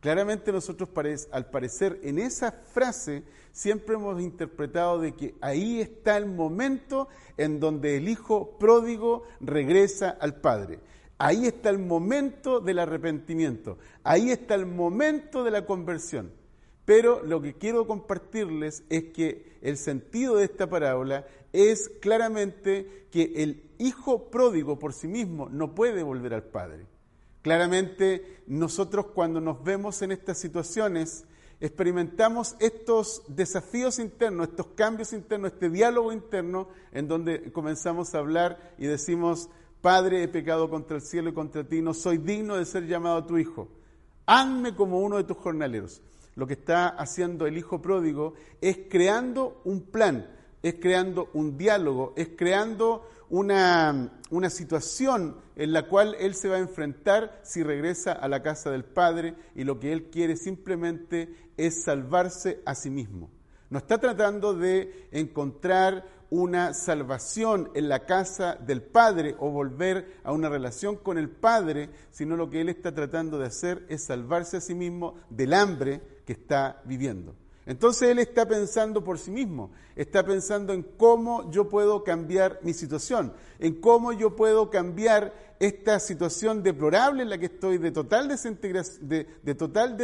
Claramente 0.00 0.52
nosotros 0.52 0.90
al 1.32 1.50
parecer 1.50 1.98
en 2.02 2.18
esa 2.18 2.52
frase 2.52 3.24
siempre 3.52 3.96
hemos 3.96 4.20
interpretado 4.20 5.00
de 5.00 5.14
que 5.14 5.34
ahí 5.40 5.80
está 5.80 6.16
el 6.16 6.26
momento 6.26 7.08
en 7.36 7.58
donde 7.58 7.96
el 7.96 8.08
hijo 8.08 8.58
pródigo 8.58 9.24
regresa 9.40 10.10
al 10.10 10.36
padre. 10.36 10.78
Ahí 11.16 11.46
está 11.46 11.70
el 11.70 11.78
momento 11.78 12.60
del 12.60 12.78
arrepentimiento. 12.78 13.78
Ahí 14.04 14.30
está 14.30 14.54
el 14.54 14.66
momento 14.66 15.42
de 15.42 15.50
la 15.50 15.66
conversión. 15.66 16.30
Pero 16.88 17.22
lo 17.22 17.42
que 17.42 17.52
quiero 17.52 17.86
compartirles 17.86 18.82
es 18.88 19.12
que 19.12 19.58
el 19.60 19.76
sentido 19.76 20.36
de 20.36 20.44
esta 20.44 20.70
parábola 20.70 21.26
es 21.52 21.90
claramente 22.00 23.06
que 23.10 23.42
el 23.42 23.62
hijo 23.76 24.30
pródigo 24.30 24.78
por 24.78 24.94
sí 24.94 25.06
mismo 25.06 25.50
no 25.50 25.74
puede 25.74 26.02
volver 26.02 26.32
al 26.32 26.44
padre. 26.44 26.86
Claramente 27.42 28.40
nosotros 28.46 29.08
cuando 29.08 29.38
nos 29.38 29.62
vemos 29.62 30.00
en 30.00 30.12
estas 30.12 30.38
situaciones 30.38 31.26
experimentamos 31.60 32.56
estos 32.58 33.22
desafíos 33.28 33.98
internos, 33.98 34.48
estos 34.48 34.68
cambios 34.68 35.12
internos, 35.12 35.52
este 35.52 35.68
diálogo 35.68 36.10
interno 36.10 36.70
en 36.92 37.06
donde 37.06 37.52
comenzamos 37.52 38.14
a 38.14 38.20
hablar 38.20 38.72
y 38.78 38.86
decimos, 38.86 39.50
Padre, 39.82 40.22
he 40.22 40.28
pecado 40.28 40.70
contra 40.70 40.96
el 40.96 41.02
cielo 41.02 41.28
y 41.28 41.34
contra 41.34 41.64
ti, 41.64 41.82
no 41.82 41.92
soy 41.92 42.16
digno 42.16 42.56
de 42.56 42.64
ser 42.64 42.86
llamado 42.86 43.26
tu 43.26 43.36
hijo. 43.36 43.68
Hazme 44.24 44.74
como 44.74 45.00
uno 45.00 45.18
de 45.18 45.24
tus 45.24 45.36
jornaleros. 45.36 46.00
Lo 46.38 46.46
que 46.46 46.52
está 46.52 46.86
haciendo 46.86 47.48
el 47.48 47.58
hijo 47.58 47.82
pródigo 47.82 48.34
es 48.60 48.78
creando 48.88 49.60
un 49.64 49.80
plan, 49.80 50.30
es 50.62 50.76
creando 50.76 51.30
un 51.34 51.58
diálogo, 51.58 52.14
es 52.16 52.28
creando 52.36 53.04
una, 53.28 54.20
una, 54.30 54.48
situación 54.48 55.36
en 55.56 55.72
la 55.72 55.88
cual 55.88 56.14
él 56.20 56.36
se 56.36 56.48
va 56.48 56.54
a 56.54 56.60
enfrentar 56.60 57.40
si 57.42 57.64
regresa 57.64 58.12
a 58.12 58.28
la 58.28 58.40
casa 58.40 58.70
del 58.70 58.84
Padre 58.84 59.34
y 59.56 59.64
lo 59.64 59.80
que 59.80 59.92
él 59.92 60.10
quiere 60.10 60.36
simplemente 60.36 61.34
es 61.56 61.82
salvarse 61.82 62.62
a 62.64 62.76
sí 62.76 62.88
mismo. 62.88 63.30
No 63.68 63.78
está 63.78 63.98
tratando 63.98 64.54
de 64.54 65.08
encontrar 65.10 66.06
una 66.30 66.72
salvación 66.72 67.70
en 67.74 67.88
la 67.88 68.06
casa 68.06 68.54
del 68.54 68.82
Padre 68.82 69.34
o 69.40 69.50
volver 69.50 70.20
a 70.22 70.30
una 70.30 70.48
relación 70.48 70.94
con 70.94 71.18
el 71.18 71.30
Padre, 71.30 71.90
sino 72.12 72.36
lo 72.36 72.48
que 72.48 72.60
él 72.60 72.68
está 72.68 72.94
tratando 72.94 73.40
de 73.40 73.46
hacer 73.46 73.84
es 73.88 74.04
salvarse 74.04 74.58
a 74.58 74.60
sí 74.60 74.76
mismo 74.76 75.16
del 75.30 75.52
hambre 75.52 76.17
que 76.28 76.34
está 76.34 76.82
viviendo. 76.84 77.34
Entonces 77.64 78.10
él 78.10 78.18
está 78.18 78.46
pensando 78.46 79.02
por 79.02 79.18
sí 79.18 79.30
mismo, 79.30 79.70
está 79.96 80.26
pensando 80.26 80.74
en 80.74 80.82
cómo 80.82 81.50
yo 81.50 81.70
puedo 81.70 82.04
cambiar 82.04 82.60
mi 82.62 82.74
situación, 82.74 83.32
en 83.58 83.80
cómo 83.80 84.12
yo 84.12 84.36
puedo 84.36 84.68
cambiar 84.68 85.32
esta 85.58 85.98
situación 85.98 86.62
deplorable 86.62 87.22
en 87.22 87.30
la 87.30 87.38
que 87.38 87.46
estoy 87.46 87.78
de 87.78 87.92
total, 87.92 88.28
de, 88.28 89.54
total 89.54 89.96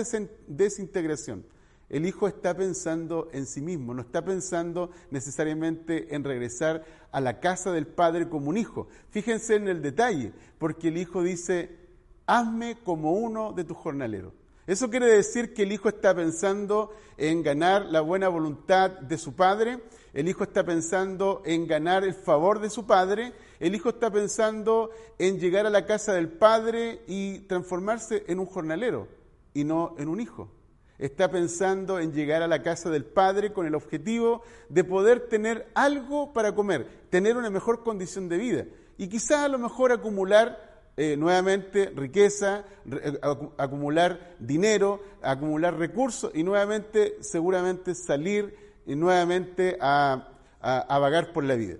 desintegración. 0.48 1.44
El 1.90 2.06
hijo 2.06 2.26
está 2.26 2.56
pensando 2.56 3.28
en 3.30 3.44
sí 3.44 3.60
mismo, 3.60 3.92
no 3.92 4.00
está 4.00 4.24
pensando 4.24 4.92
necesariamente 5.10 6.14
en 6.14 6.24
regresar 6.24 6.86
a 7.12 7.20
la 7.20 7.38
casa 7.38 7.70
del 7.70 7.86
padre 7.86 8.30
como 8.30 8.48
un 8.48 8.56
hijo. 8.56 8.88
Fíjense 9.10 9.56
en 9.56 9.68
el 9.68 9.82
detalle, 9.82 10.32
porque 10.56 10.88
el 10.88 10.96
hijo 10.96 11.22
dice, 11.22 11.76
hazme 12.24 12.78
como 12.82 13.12
uno 13.12 13.52
de 13.52 13.64
tus 13.64 13.76
jornaleros. 13.76 14.32
Eso 14.66 14.88
quiere 14.88 15.06
decir 15.06 15.52
que 15.52 15.64
el 15.64 15.72
hijo 15.72 15.90
está 15.90 16.14
pensando 16.14 16.94
en 17.18 17.42
ganar 17.42 17.84
la 17.84 18.00
buena 18.00 18.28
voluntad 18.28 18.90
de 18.90 19.18
su 19.18 19.34
padre, 19.34 19.80
el 20.14 20.26
hijo 20.26 20.44
está 20.44 20.64
pensando 20.64 21.42
en 21.44 21.66
ganar 21.66 22.02
el 22.02 22.14
favor 22.14 22.60
de 22.60 22.70
su 22.70 22.86
padre, 22.86 23.34
el 23.60 23.74
hijo 23.74 23.90
está 23.90 24.10
pensando 24.10 24.90
en 25.18 25.38
llegar 25.38 25.66
a 25.66 25.70
la 25.70 25.84
casa 25.84 26.14
del 26.14 26.28
padre 26.28 27.02
y 27.06 27.40
transformarse 27.40 28.24
en 28.26 28.38
un 28.38 28.46
jornalero 28.46 29.06
y 29.52 29.64
no 29.64 29.94
en 29.98 30.08
un 30.08 30.20
hijo. 30.20 30.50
Está 30.98 31.30
pensando 31.30 31.98
en 31.98 32.12
llegar 32.12 32.42
a 32.42 32.48
la 32.48 32.62
casa 32.62 32.88
del 32.88 33.04
padre 33.04 33.52
con 33.52 33.66
el 33.66 33.74
objetivo 33.74 34.42
de 34.70 34.84
poder 34.84 35.28
tener 35.28 35.68
algo 35.74 36.32
para 36.32 36.54
comer, 36.54 36.86
tener 37.10 37.36
una 37.36 37.50
mejor 37.50 37.82
condición 37.82 38.30
de 38.30 38.38
vida 38.38 38.64
y 38.96 39.08
quizás 39.08 39.40
a 39.40 39.48
lo 39.48 39.58
mejor 39.58 39.92
acumular 39.92 40.73
eh, 40.96 41.16
nuevamente 41.16 41.90
riqueza, 41.94 42.64
eh, 42.90 43.18
acumular 43.58 44.36
dinero, 44.38 45.00
acumular 45.22 45.76
recursos 45.76 46.30
y 46.34 46.42
nuevamente 46.42 47.16
seguramente 47.20 47.94
salir 47.94 48.56
nuevamente 48.86 49.76
a, 49.80 50.28
a, 50.60 50.98
vagar 50.98 51.32
por 51.32 51.44
la 51.44 51.54
vida. 51.56 51.76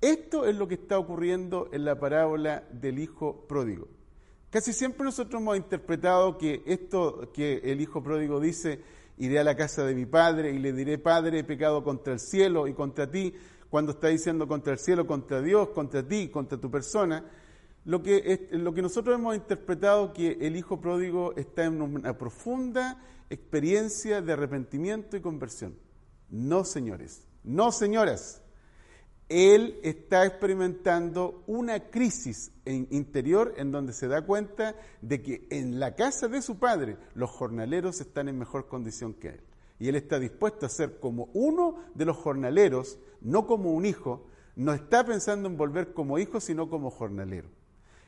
Esto 0.00 0.44
es 0.44 0.56
lo 0.56 0.68
que 0.68 0.74
está 0.74 0.98
ocurriendo 0.98 1.68
en 1.72 1.84
la 1.84 1.98
parábola 1.98 2.64
del 2.72 2.98
hijo 2.98 3.46
pródigo. 3.48 3.88
Casi 4.50 4.72
siempre 4.72 5.04
nosotros 5.04 5.40
hemos 5.40 5.56
interpretado 5.56 6.38
que 6.38 6.62
esto 6.66 7.30
que 7.32 7.60
el 7.64 7.80
hijo 7.80 8.02
pródigo 8.02 8.40
dice, 8.40 8.80
iré 9.18 9.38
a 9.38 9.44
la 9.44 9.56
casa 9.56 9.84
de 9.84 9.94
mi 9.94 10.06
padre 10.06 10.52
y 10.52 10.58
le 10.58 10.72
diré, 10.72 10.98
Padre, 10.98 11.40
he 11.40 11.44
pecado 11.44 11.82
contra 11.82 12.14
el 12.14 12.20
cielo 12.20 12.66
y 12.66 12.74
contra 12.74 13.10
ti, 13.10 13.34
cuando 13.68 13.92
está 13.92 14.08
diciendo 14.08 14.48
contra 14.48 14.72
el 14.72 14.78
cielo, 14.78 15.06
contra 15.06 15.42
Dios, 15.42 15.68
contra 15.70 16.02
ti, 16.02 16.28
contra 16.28 16.58
tu 16.58 16.70
persona, 16.70 17.24
lo 17.84 18.02
que, 18.02 18.48
nosotros 18.82 19.18
hemos 19.18 19.34
interpretado 19.34 20.12
que 20.12 20.38
el 20.40 20.56
hijo 20.56 20.80
pródigo 20.80 21.34
está 21.36 21.64
en 21.64 21.80
una 21.80 22.18
profunda 22.18 23.02
experiencia 23.30 24.20
de 24.20 24.32
arrepentimiento 24.32 25.16
y 25.16 25.20
conversión. 25.20 25.76
No, 26.30 26.64
señores, 26.64 27.26
no, 27.44 27.72
señoras. 27.72 28.42
Él 29.28 29.78
está 29.82 30.24
experimentando 30.24 31.44
una 31.46 31.90
crisis 31.90 32.50
interior 32.64 33.54
en 33.58 33.70
donde 33.70 33.92
se 33.92 34.08
da 34.08 34.24
cuenta 34.24 34.74
de 35.02 35.22
que 35.22 35.46
en 35.50 35.78
la 35.78 35.94
casa 35.94 36.28
de 36.28 36.40
su 36.40 36.58
padre 36.58 36.96
los 37.14 37.30
jornaleros 37.30 38.00
están 38.00 38.28
en 38.28 38.38
mejor 38.38 38.68
condición 38.68 39.12
que 39.12 39.28
él. 39.28 39.40
Y 39.78 39.88
él 39.88 39.96
está 39.96 40.18
dispuesto 40.18 40.66
a 40.66 40.70
ser 40.70 40.98
como 40.98 41.28
uno 41.34 41.76
de 41.94 42.06
los 42.06 42.16
jornaleros, 42.16 42.98
no 43.20 43.46
como 43.46 43.72
un 43.72 43.84
hijo, 43.84 44.26
no 44.56 44.72
está 44.72 45.04
pensando 45.04 45.48
en 45.48 45.56
volver 45.56 45.92
como 45.92 46.18
hijo, 46.18 46.40
sino 46.40 46.68
como 46.68 46.90
jornalero. 46.90 47.48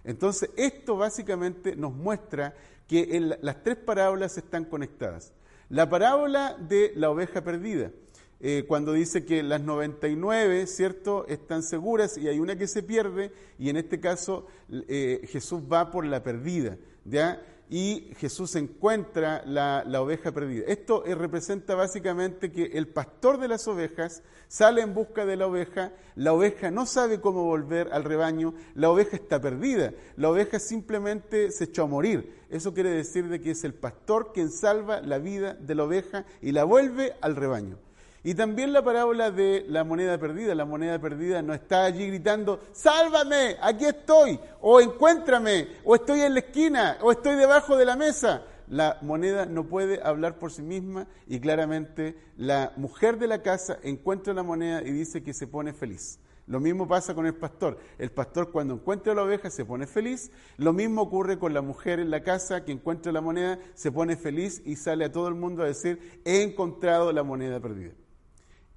Entonces, 0.04 0.50
esto 0.56 0.96
básicamente 0.96 1.76
nos 1.76 1.92
muestra 1.92 2.54
que 2.88 3.36
las 3.40 3.62
tres 3.62 3.76
parábolas 3.76 4.36
están 4.36 4.64
conectadas. 4.64 5.32
La 5.68 5.88
parábola 5.88 6.56
de 6.58 6.92
la 6.96 7.10
oveja 7.10 7.44
perdida, 7.44 7.92
eh, 8.40 8.64
cuando 8.66 8.92
dice 8.92 9.24
que 9.24 9.42
las 9.42 9.60
99, 9.60 10.66
¿cierto?, 10.66 11.26
están 11.28 11.62
seguras 11.62 12.16
y 12.18 12.26
hay 12.26 12.40
una 12.40 12.56
que 12.56 12.66
se 12.66 12.82
pierde, 12.82 13.32
y 13.58 13.68
en 13.68 13.76
este 13.76 14.00
caso 14.00 14.46
eh, 14.88 15.20
Jesús 15.30 15.62
va 15.70 15.90
por 15.90 16.04
la 16.04 16.22
perdida, 16.22 16.76
¿ya? 17.04 17.40
Y 17.70 18.10
Jesús 18.16 18.56
encuentra 18.56 19.44
la, 19.46 19.84
oveja 20.02 20.32
perdida. 20.32 20.64
Esto 20.66 21.06
eh, 21.06 21.14
representa 21.14 21.76
básicamente 21.76 22.50
que 22.50 22.64
el 22.64 22.88
pastor 22.88 23.38
de 23.38 23.46
las 23.46 23.68
ovejas 23.68 24.24
sale 24.48 24.82
en 24.82 24.92
busca 24.92 25.24
de 25.24 25.36
la 25.36 25.46
oveja, 25.46 25.92
la 26.16 26.32
oveja 26.32 26.72
no 26.72 26.84
sabe 26.84 27.20
cómo 27.20 27.44
volver 27.44 27.92
al 27.92 28.02
rebaño, 28.02 28.54
la 28.74 28.90
oveja 28.90 29.14
está 29.16 29.40
perdida, 29.40 29.94
la 30.16 30.30
oveja 30.30 30.58
simplemente 30.58 31.52
se 31.52 31.64
echó 31.64 31.84
a 31.84 31.86
morir. 31.86 32.40
Eso 32.50 32.74
quiere 32.74 32.90
decir 32.90 33.28
de 33.28 33.40
que 33.40 33.52
es 33.52 33.62
el 33.62 33.74
pastor 33.74 34.32
quien 34.34 34.50
salva 34.50 35.00
la 35.00 35.18
vida 35.18 35.54
de 35.54 35.76
la 35.76 35.84
oveja 35.84 36.26
y 36.42 36.50
la 36.50 36.64
vuelve 36.64 37.14
al 37.20 37.36
rebaño. 37.36 37.78
Y 38.22 38.34
también 38.34 38.72
la 38.72 38.82
parábola 38.82 39.30
de 39.30 39.64
la 39.68 39.82
moneda 39.82 40.18
perdida. 40.18 40.54
La 40.54 40.66
moneda 40.66 40.98
perdida 40.98 41.40
no 41.40 41.54
está 41.54 41.84
allí 41.84 42.06
gritando, 42.06 42.60
sálvame, 42.72 43.56
aquí 43.62 43.86
estoy, 43.86 44.38
o 44.60 44.80
encuéntrame, 44.80 45.68
o 45.84 45.94
estoy 45.94 46.20
en 46.20 46.34
la 46.34 46.40
esquina, 46.40 46.98
o 47.00 47.12
estoy 47.12 47.36
debajo 47.36 47.76
de 47.76 47.86
la 47.86 47.96
mesa. 47.96 48.42
La 48.68 48.98
moneda 49.02 49.46
no 49.46 49.64
puede 49.64 50.00
hablar 50.02 50.38
por 50.38 50.52
sí 50.52 50.62
misma 50.62 51.08
y 51.26 51.40
claramente 51.40 52.16
la 52.36 52.72
mujer 52.76 53.18
de 53.18 53.26
la 53.26 53.42
casa 53.42 53.78
encuentra 53.82 54.32
la 54.32 54.44
moneda 54.44 54.82
y 54.82 54.92
dice 54.92 55.24
que 55.24 55.34
se 55.34 55.48
pone 55.48 55.72
feliz. 55.72 56.20
Lo 56.46 56.60
mismo 56.60 56.86
pasa 56.86 57.14
con 57.14 57.26
el 57.26 57.34
pastor. 57.34 57.78
El 57.98 58.10
pastor 58.10 58.52
cuando 58.52 58.74
encuentra 58.74 59.14
la 59.14 59.22
oveja 59.22 59.50
se 59.50 59.64
pone 59.64 59.86
feliz. 59.86 60.30
Lo 60.56 60.72
mismo 60.72 61.02
ocurre 61.02 61.38
con 61.38 61.54
la 61.54 61.62
mujer 61.62 62.00
en 62.00 62.10
la 62.10 62.22
casa 62.22 62.64
que 62.64 62.72
encuentra 62.72 63.12
la 63.12 63.20
moneda, 63.20 63.58
se 63.74 63.90
pone 63.90 64.16
feliz 64.16 64.62
y 64.64 64.76
sale 64.76 65.04
a 65.04 65.12
todo 65.12 65.28
el 65.28 65.34
mundo 65.34 65.62
a 65.62 65.66
decir, 65.66 66.20
he 66.24 66.42
encontrado 66.42 67.12
la 67.12 67.22
moneda 67.22 67.58
perdida. 67.60 67.92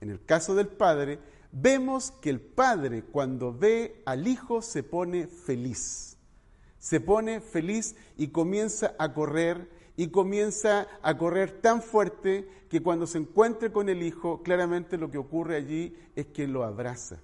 En 0.03 0.09
el 0.09 0.21
caso 0.25 0.53
del 0.53 0.67
padre, 0.67 1.17
vemos 1.53 2.11
que 2.11 2.29
el 2.29 2.41
padre 2.41 3.03
cuando 3.03 3.57
ve 3.57 4.01
al 4.05 4.27
hijo 4.27 4.61
se 4.61 4.83
pone 4.83 5.27
feliz. 5.27 6.17
Se 6.77 6.99
pone 6.99 7.39
feliz 7.39 7.95
y 8.17 8.27
comienza 8.27 8.95
a 8.99 9.13
correr 9.13 9.69
y 9.95 10.09
comienza 10.09 10.89
a 11.01 11.17
correr 11.17 11.61
tan 11.61 11.81
fuerte 11.81 12.49
que 12.69 12.83
cuando 12.83 13.07
se 13.07 13.19
encuentre 13.19 13.71
con 13.71 13.87
el 13.87 14.03
hijo, 14.03 14.43
claramente 14.43 14.97
lo 14.97 15.09
que 15.09 15.17
ocurre 15.17 15.55
allí 15.55 15.95
es 16.17 16.25
que 16.25 16.49
lo 16.49 16.65
abraza. 16.65 17.21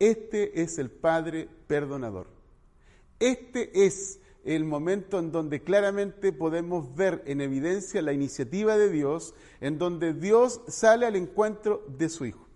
Este 0.00 0.62
es 0.62 0.80
el 0.80 0.90
Padre 0.90 1.48
perdonador. 1.68 2.26
Este 3.20 3.86
es 3.86 4.18
el 4.44 4.64
momento 4.64 5.18
en 5.18 5.32
donde 5.32 5.62
claramente 5.62 6.32
podemos 6.32 6.94
ver 6.94 7.22
en 7.26 7.40
evidencia 7.40 8.02
la 8.02 8.12
iniciativa 8.12 8.76
de 8.76 8.90
Dios, 8.90 9.34
en 9.60 9.78
donde 9.78 10.12
Dios 10.12 10.60
sale 10.68 11.06
al 11.06 11.16
encuentro 11.16 11.84
de 11.88 12.08
su 12.08 12.26
Hijo. 12.26 12.46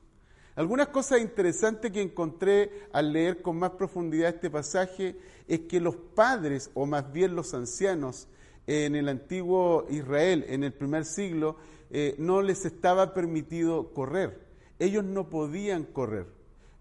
Algunas 0.54 0.88
cosas 0.88 1.20
interesantes 1.20 1.92
que 1.92 2.02
encontré 2.02 2.88
al 2.92 3.12
leer 3.12 3.42
con 3.42 3.58
más 3.58 3.70
profundidad 3.70 4.34
este 4.34 4.50
pasaje 4.50 5.16
es 5.46 5.60
que 5.60 5.80
los 5.80 5.96
padres, 5.96 6.70
o 6.74 6.84
más 6.84 7.12
bien 7.12 7.36
los 7.36 7.54
ancianos, 7.54 8.28
en 8.66 8.94
el 8.94 9.08
antiguo 9.08 9.86
Israel, 9.88 10.44
en 10.48 10.64
el 10.64 10.72
primer 10.72 11.04
siglo, 11.04 11.56
eh, 11.90 12.16
no 12.18 12.42
les 12.42 12.66
estaba 12.66 13.14
permitido 13.14 13.94
correr. 13.94 14.46
Ellos 14.78 15.04
no 15.04 15.30
podían 15.30 15.84
correr. 15.84 16.26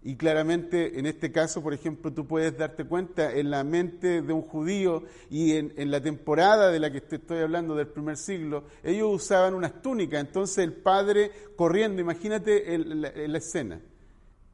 Y 0.02 0.14
claramente 0.16 0.98
en 0.98 1.06
este 1.06 1.32
caso, 1.32 1.62
por 1.62 1.74
ejemplo, 1.74 2.12
tú 2.12 2.26
puedes 2.26 2.56
darte 2.56 2.84
cuenta 2.84 3.32
en 3.32 3.50
la 3.50 3.64
mente 3.64 4.22
de 4.22 4.32
un 4.32 4.42
judío 4.42 5.02
y 5.28 5.56
en, 5.56 5.90
la 5.90 6.00
temporada 6.00 6.70
de 6.70 6.78
la 6.78 6.92
que 6.92 7.00
te 7.00 7.16
estoy 7.16 7.40
hablando 7.40 7.74
del 7.74 7.88
primer 7.88 8.16
siglo, 8.16 8.64
ellos 8.84 9.08
usaban 9.12 9.54
unas 9.54 9.82
túnicas, 9.82 10.20
entonces 10.20 10.58
el 10.58 10.72
padre 10.72 11.32
corriendo, 11.56 12.00
imagínate 12.00 12.78
la, 12.78 13.38
escena. 13.38 13.80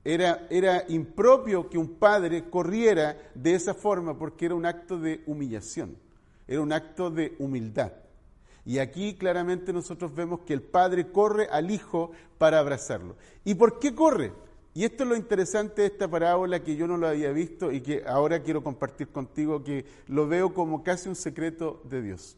Era, 0.02 0.46
era 0.50 0.84
impropio 0.88 1.68
que 1.68 1.78
un 1.78 1.98
padre 1.98 2.48
corriera 2.48 3.16
de 3.34 3.54
esa 3.54 3.74
forma 3.74 4.18
porque 4.18 4.46
era 4.46 4.54
un 4.54 4.66
acto 4.66 4.98
de 4.98 5.22
humillación, 5.26 5.96
era 6.48 6.62
un 6.62 6.72
acto 6.72 7.10
de 7.10 7.34
humildad. 7.38 7.92
Y 8.66 8.78
aquí 8.78 9.14
claramente 9.14 9.74
nosotros 9.74 10.14
vemos 10.14 10.40
que 10.40 10.54
el 10.54 10.62
padre 10.62 11.12
corre 11.12 11.48
al 11.50 11.70
hijo 11.70 12.12
para 12.38 12.58
abrazarlo. 12.58 13.16
¿Y 13.44 13.54
por 13.54 13.78
qué 13.78 13.94
corre? 13.94 14.32
Y 14.74 14.84
esto 14.84 15.04
es 15.04 15.08
lo 15.08 15.16
interesante 15.16 15.82
de 15.82 15.88
esta 15.88 16.08
parábola 16.08 16.64
que 16.64 16.74
yo 16.74 16.88
no 16.88 16.96
lo 16.96 17.06
había 17.06 17.30
visto 17.30 17.70
y 17.70 17.80
que 17.80 18.02
ahora 18.06 18.42
quiero 18.42 18.64
compartir 18.64 19.08
contigo, 19.08 19.62
que 19.62 19.84
lo 20.08 20.26
veo 20.26 20.52
como 20.52 20.82
casi 20.82 21.08
un 21.08 21.14
secreto 21.14 21.80
de 21.84 22.02
Dios. 22.02 22.36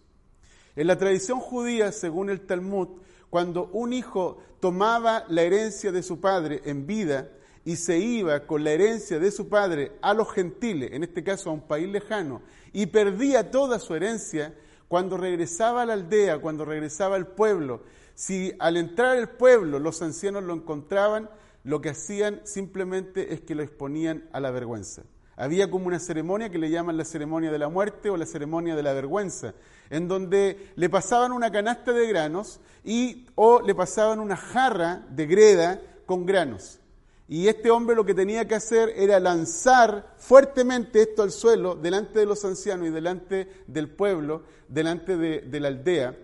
En 0.76 0.87
la 0.87 0.99
tradición 0.99 1.40
judía, 1.40 1.90
según 1.93 2.28
el 2.28 2.43
Talmud, 2.43 2.88
cuando 3.31 3.71
un 3.73 3.95
hijo 3.95 4.37
tomaba 4.61 5.25
la 5.28 5.43
herencia 5.43 5.93
de 5.93 6.02
su 6.02 6.21
padre 6.21 6.61
en 6.66 6.87
vida 6.87 7.31
y 7.64 7.76
se 7.76 7.99
iba 7.99 8.47
con 8.47 8.64
la 8.64 8.73
herencia 8.73 9.19
de 9.19 9.31
su 9.31 9.49
padre 9.49 9.93
a 10.02 10.12
los 10.12 10.31
gentiles, 10.31 10.93
en 10.93 11.05
este 11.05 11.25
caso 11.25 11.49
a 11.49 11.55
un 11.55 11.62
país 11.62 11.88
lejano, 11.88 12.43
y 12.75 12.85
perdía 12.87 13.50
toda 13.50 13.78
su 13.78 13.95
herencia, 13.95 14.55
cuando 14.88 15.16
regresaba 15.16 15.83
a 15.83 15.87
la 15.87 15.95
aldea, 15.95 16.38
cuando 16.38 16.64
regresaba 16.64 17.16
al 17.16 17.26
pueblo, 17.26 17.81
si 18.14 18.52
al 18.59 18.76
entrar 18.76 19.16
al 19.16 19.31
pueblo 19.31 19.78
los 19.78 20.00
ancianos 20.02 20.45
lo 20.45 20.55
encontraban, 20.55 21.28
lo 21.66 21.80
que 21.80 21.90
hacían 21.90 22.42
simplemente 22.44 23.35
es 23.35 23.40
que 23.40 23.56
lo 23.56 23.62
exponían 23.64 24.28
a 24.32 24.38
la 24.38 24.52
vergüenza. 24.52 25.02
Había 25.35 25.68
como 25.68 25.88
una 25.88 25.99
ceremonia 25.99 26.49
que 26.49 26.58
le 26.58 26.70
llaman 26.70 26.96
la 26.96 27.04
ceremonia 27.04 27.50
de 27.50 27.58
la 27.58 27.68
muerte 27.68 28.08
o 28.08 28.16
la 28.16 28.25
ceremonia 28.25 28.76
de 28.76 28.85
la 28.85 28.92
vergüenza, 28.92 29.52
en 29.90 30.06
donde 30.06 30.70
le 30.76 30.88
pasaban 30.88 31.32
una 31.32 31.50
canasta 31.50 31.92
de 31.92 32.06
granos 32.06 32.61
y 32.85 33.26
o 33.35 33.61
le 33.62 33.75
pasaban 33.75 34.20
una 34.20 34.37
jarra 34.37 35.04
de 35.11 35.26
greda 35.26 35.82
con 36.06 36.25
granos. 36.25 36.78
Y 37.26 37.49
este 37.49 37.73
hombre 37.73 37.96
lo 37.96 38.06
que 38.06 38.14
tenía 38.14 38.46
que 38.46 38.54
hacer 38.54 38.92
era 38.94 39.18
lanzar 39.18 40.14
fuertemente 40.18 41.02
esto 41.02 41.25
al 41.25 41.32
suelo 41.32 41.75
delante 41.75 42.20
de 42.20 42.26
los 42.26 42.44
ancianos 42.44 42.87
y 42.87 42.90
delante 42.92 43.64
del 43.66 43.90
pueblo, 43.90 44.44
delante 44.68 45.16
de, 45.16 45.40
de 45.40 45.61
la 45.61 45.66
aldea. 45.66 46.16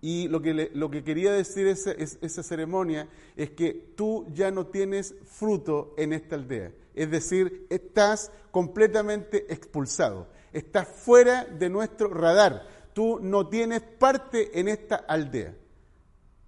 Y 0.00 0.28
lo 0.28 0.40
que, 0.40 0.70
lo 0.72 0.90
que 0.90 1.04
quería 1.04 1.32
decir 1.32 1.66
esa, 1.66 1.92
esa 1.92 2.42
ceremonia 2.42 3.08
es 3.36 3.50
que 3.50 3.92
tú 3.96 4.26
ya 4.32 4.50
no 4.50 4.66
tienes 4.66 5.14
fruto 5.24 5.94
en 5.98 6.12
esta 6.12 6.36
aldea. 6.36 6.72
Es 6.94 7.10
decir, 7.10 7.66
estás 7.68 8.32
completamente 8.50 9.52
expulsado. 9.52 10.28
Estás 10.52 10.88
fuera 10.88 11.44
de 11.44 11.68
nuestro 11.68 12.08
radar. 12.08 12.66
Tú 12.94 13.20
no 13.20 13.48
tienes 13.48 13.82
parte 13.82 14.58
en 14.58 14.68
esta 14.68 14.96
aldea. 14.96 15.54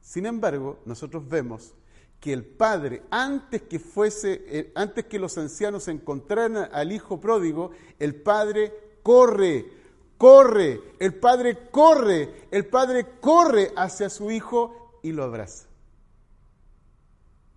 Sin 0.01 0.27
embargo, 0.27 0.81
nosotros 0.85 1.29
vemos 1.29 1.75
que 2.21 2.33
el 2.33 2.45
padre, 2.45 3.03
antes 3.11 3.63
que 3.63 3.79
fuese, 3.79 4.45
eh, 4.47 4.73
antes 4.75 5.07
que 5.07 5.19
los 5.19 5.37
ancianos 5.39 5.89
encontraran 5.89 6.69
al 6.73 6.93
hijo 6.93 7.21
pródigo, 7.21 7.73
el 7.99 8.15
padre 8.15 8.73
corre 9.03 9.82
corre, 10.23 10.81
el 11.01 11.15
padre 11.15 11.69
corre, 11.73 12.47
el 12.53 12.67
padre 12.67 13.19
corre 13.21 13.73
hacia 13.75 14.09
su 14.09 14.31
hijo 14.31 15.01
y 15.03 15.11
lo 15.11 15.25
abraza. 15.25 15.67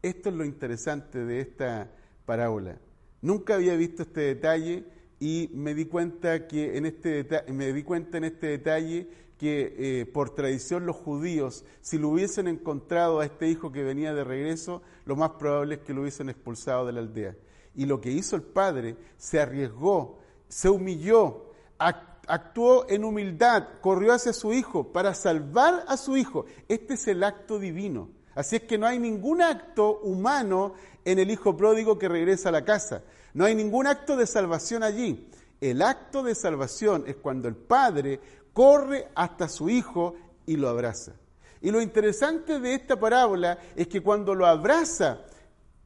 Esto 0.02 0.30
es 0.30 0.36
lo 0.36 0.44
interesante 0.44 1.24
de 1.24 1.42
esta 1.42 1.92
parábola. 2.26 2.80
Nunca 3.22 3.54
había 3.54 3.76
visto 3.76 4.02
este 4.02 4.22
detalle 4.22 4.84
y 5.20 5.52
me 5.54 5.76
di 5.76 5.86
cuenta 5.86 6.48
que 6.48 6.76
en 6.76 6.88
este 6.88 7.28
me 7.54 7.72
di 7.72 7.84
cuenta 7.84 8.18
en 8.18 8.24
este 8.24 8.48
detalle 8.48 9.10
que 9.38 9.76
eh, 9.78 10.06
por 10.08 10.32
tradición 10.32 10.88
los 10.88 10.96
judíos, 10.96 11.66
si 11.82 12.00
lo 12.00 12.10
hubiesen 12.10 12.48
encontrado 12.48 13.20
a 13.20 13.26
este 13.26 13.48
hijo 13.48 13.72
que 13.72 13.84
venía 13.84 14.16
de 14.16 14.24
regreso, 14.24 14.82
lo 15.06 15.16
más 15.16 15.34
probable 15.38 15.76
es 15.76 15.82
que 15.82 15.94
lo 15.94 16.02
hubiesen 16.02 16.30
expulsado 16.30 16.88
de 16.88 16.94
la 16.94 17.02
aldea. 17.02 17.36
Y 17.76 17.86
lo 17.86 18.02
que 18.02 18.10
hizo 18.10 18.36
el 18.36 18.42
padre, 18.42 18.98
se 19.18 19.40
arriesgó, 19.40 20.18
se 20.48 20.68
humilló, 20.68 21.52
en 22.88 23.04
humildad, 23.04 23.68
corrió 23.82 24.14
hacia 24.14 24.34
su 24.34 24.54
hijo 24.54 24.92
para 24.92 25.14
salvar 25.14 25.86
a 25.88 25.98
su 25.98 26.18
hijo. 26.18 26.46
Este 26.68 26.96
es 26.96 27.08
el 27.08 27.24
acto 27.24 27.60
divino. 27.60 28.10
Así 28.34 28.58
es 28.58 28.64
que 28.64 28.78
no 28.78 28.86
hay 28.86 29.00
ningún 29.00 29.42
acto 29.42 30.00
humano 30.02 30.74
en 31.06 31.20
el 31.20 31.32
hijo 31.32 31.56
pródigo 31.56 31.98
que 31.98 32.10
regresa 32.10 32.50
a 32.50 32.52
la 32.52 32.66
casa. 32.66 33.04
No 33.34 33.46
hay 33.46 33.56
ningún 33.56 33.88
acto 33.88 34.18
de 34.18 34.28
salvación 34.28 34.84
allí. 34.84 35.30
El 35.62 35.82
acto 35.82 36.24
de 36.24 36.36
salvación 36.36 37.06
es 37.08 37.16
cuando 37.16 37.48
el 37.48 37.56
padre 37.56 38.20
corre 38.54 39.08
hasta 39.16 39.48
su 39.48 39.70
hijo 39.70 40.16
y 40.46 40.58
lo 40.58 40.70
abraza. 40.70 41.14
Y 41.62 41.72
lo 41.72 41.82
interesante 41.82 42.60
de 42.60 42.76
esta 42.76 43.00
parábola 43.00 43.58
es 43.76 43.88
que 43.88 44.02
cuando 44.02 44.36
lo 44.36 44.46
abraza, 44.46 45.22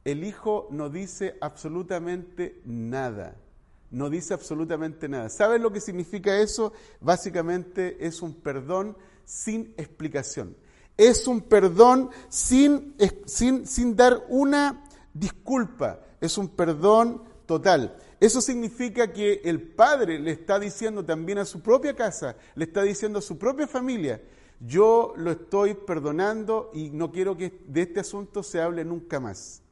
el 0.04 0.24
hijo 0.24 0.68
no 0.70 0.90
dice 0.90 1.36
absolutamente 1.40 2.60
nada 2.64 3.36
no 3.90 4.08
dice 4.08 4.34
absolutamente 4.34 5.08
nada. 5.08 5.28
¿Sabes 5.28 5.60
lo 5.60 5.72
que 5.72 5.80
significa 5.80 6.38
eso? 6.40 6.72
Básicamente 7.00 8.06
es 8.06 8.22
un 8.22 8.34
perdón 8.34 8.96
sin 9.24 9.74
explicación. 9.76 10.56
Es 10.96 11.26
un 11.26 11.40
perdón 11.40 12.10
sin, 12.28 12.94
sin, 13.26 13.66
sin 13.66 13.96
dar 13.96 14.24
una 14.28 14.84
disculpa. 15.12 16.00
Es 16.20 16.38
un 16.38 16.48
perdón 16.48 17.22
total. 17.46 17.96
Eso 18.20 18.40
significa 18.40 19.12
que 19.12 19.40
el 19.44 19.62
padre 19.62 20.18
le 20.18 20.32
está 20.32 20.58
diciendo 20.58 21.04
también 21.04 21.38
a 21.38 21.46
su 21.46 21.62
propia 21.62 21.96
casa, 21.96 22.36
le 22.54 22.66
está 22.66 22.82
diciendo 22.82 23.18
a 23.18 23.22
su 23.22 23.38
propia 23.38 23.66
familia, 23.66 24.20
yo 24.60 25.14
lo 25.16 25.30
estoy 25.30 25.72
perdonando 25.72 26.70
y 26.74 26.90
no 26.90 27.10
quiero 27.10 27.36
que 27.36 27.62
de 27.66 27.82
este 27.82 28.00
asunto 28.00 28.42
se 28.42 28.60
hable 28.60 28.84
nunca 28.84 29.20
más. 29.20 29.62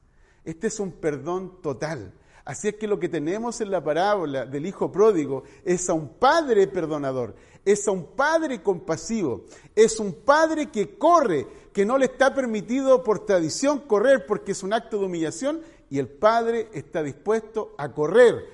Este 0.44 0.68
es 0.68 0.80
un 0.80 0.92
perdón 0.92 1.60
total. 1.60 2.14
Así 2.48 2.68
es 2.68 2.76
que 2.76 2.88
lo 2.88 2.98
que 2.98 3.10
tenemos 3.10 3.60
en 3.60 3.70
la 3.70 3.84
parábola 3.84 4.46
del 4.46 4.64
hijo 4.64 4.90
pródigo 4.90 5.42
es 5.66 5.90
a 5.90 5.92
un 5.92 6.08
padre 6.14 6.66
perdonador, 6.66 7.34
es 7.62 7.86
a 7.86 7.90
un 7.90 8.16
padre 8.16 8.62
compasivo, 8.62 9.44
es 9.74 10.00
un 10.00 10.14
padre 10.24 10.70
que 10.70 10.96
corre, 10.96 11.46
que 11.74 11.84
no 11.84 11.98
le 11.98 12.06
está 12.06 12.34
permitido 12.34 13.04
por 13.04 13.26
tradición 13.26 13.80
correr 13.80 14.24
porque 14.24 14.52
es 14.52 14.62
un 14.62 14.72
acto 14.72 14.98
de 14.98 15.04
humillación 15.04 15.60
y 15.90 15.98
el 15.98 16.08
padre 16.08 16.70
está 16.72 17.02
dispuesto 17.02 17.74
a 17.76 17.92
correr, 17.92 18.46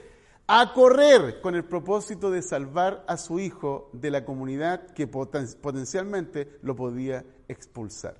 a 0.48 0.72
correr 0.72 1.40
con 1.40 1.54
el 1.54 1.64
propósito 1.64 2.32
de 2.32 2.42
salvar 2.42 3.04
a 3.06 3.16
su 3.16 3.38
hijo 3.38 3.90
de 3.92 4.10
la 4.10 4.24
comunidad 4.24 4.88
que 4.88 5.06
potencialmente 5.06 6.58
lo 6.62 6.74
podía 6.74 7.24
expulsar. 7.46 8.16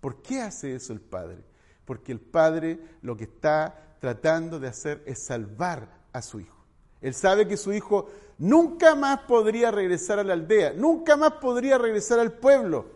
¿Por 0.00 0.22
qué 0.22 0.42
hace 0.42 0.76
eso 0.76 0.92
el 0.92 1.00
padre? 1.00 1.38
Porque 1.84 2.12
el 2.12 2.20
padre 2.20 2.78
lo 3.02 3.16
que 3.16 3.24
está 3.24 3.88
tratando 4.02 4.58
de 4.58 4.66
hacer 4.66 5.00
es 5.06 5.20
salvar 5.20 5.88
a 6.12 6.22
su 6.22 6.40
hijo. 6.40 6.56
Él 7.00 7.14
sabe 7.14 7.46
que 7.46 7.56
su 7.56 7.72
hijo 7.72 8.10
nunca 8.36 8.96
más 8.96 9.20
podría 9.28 9.70
regresar 9.70 10.18
a 10.18 10.24
la 10.24 10.32
aldea, 10.32 10.72
nunca 10.72 11.16
más 11.16 11.34
podría 11.34 11.78
regresar 11.78 12.18
al 12.18 12.32
pueblo, 12.32 12.86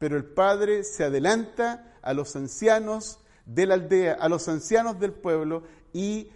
pero 0.00 0.16
el 0.16 0.24
padre 0.24 0.82
se 0.82 1.04
adelanta 1.04 1.94
a 2.02 2.12
los 2.12 2.34
ancianos 2.34 3.20
de 3.46 3.66
la 3.66 3.74
aldea, 3.74 4.14
a 4.14 4.28
los 4.28 4.48
ancianos 4.48 4.98
del 4.98 5.12
pueblo 5.12 5.62
y 5.92 6.32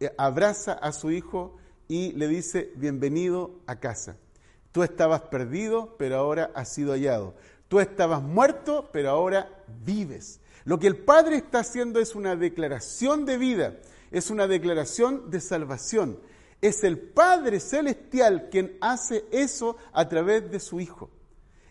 eh, 0.00 0.10
abraza 0.16 0.72
a 0.72 0.90
su 0.92 1.10
hijo 1.10 1.58
y 1.86 2.12
le 2.12 2.28
dice, 2.28 2.72
bienvenido 2.76 3.60
a 3.66 3.76
casa. 3.76 4.16
Tú 4.72 4.82
estabas 4.82 5.20
perdido, 5.24 5.96
pero 5.98 6.16
ahora 6.16 6.50
has 6.54 6.70
sido 6.72 6.92
hallado. 6.92 7.34
Tú 7.70 7.78
estabas 7.78 8.20
muerto, 8.20 8.90
pero 8.92 9.10
ahora 9.10 9.48
vives. 9.84 10.40
Lo 10.64 10.80
que 10.80 10.88
el 10.88 10.96
Padre 11.04 11.36
está 11.36 11.60
haciendo 11.60 12.00
es 12.00 12.16
una 12.16 12.34
declaración 12.34 13.24
de 13.24 13.38
vida, 13.38 13.78
es 14.10 14.28
una 14.28 14.48
declaración 14.48 15.30
de 15.30 15.40
salvación. 15.40 16.18
Es 16.60 16.82
el 16.82 16.98
Padre 16.98 17.60
Celestial 17.60 18.48
quien 18.50 18.76
hace 18.80 19.24
eso 19.30 19.76
a 19.92 20.08
través 20.08 20.50
de 20.50 20.58
su 20.58 20.80
Hijo. 20.80 21.10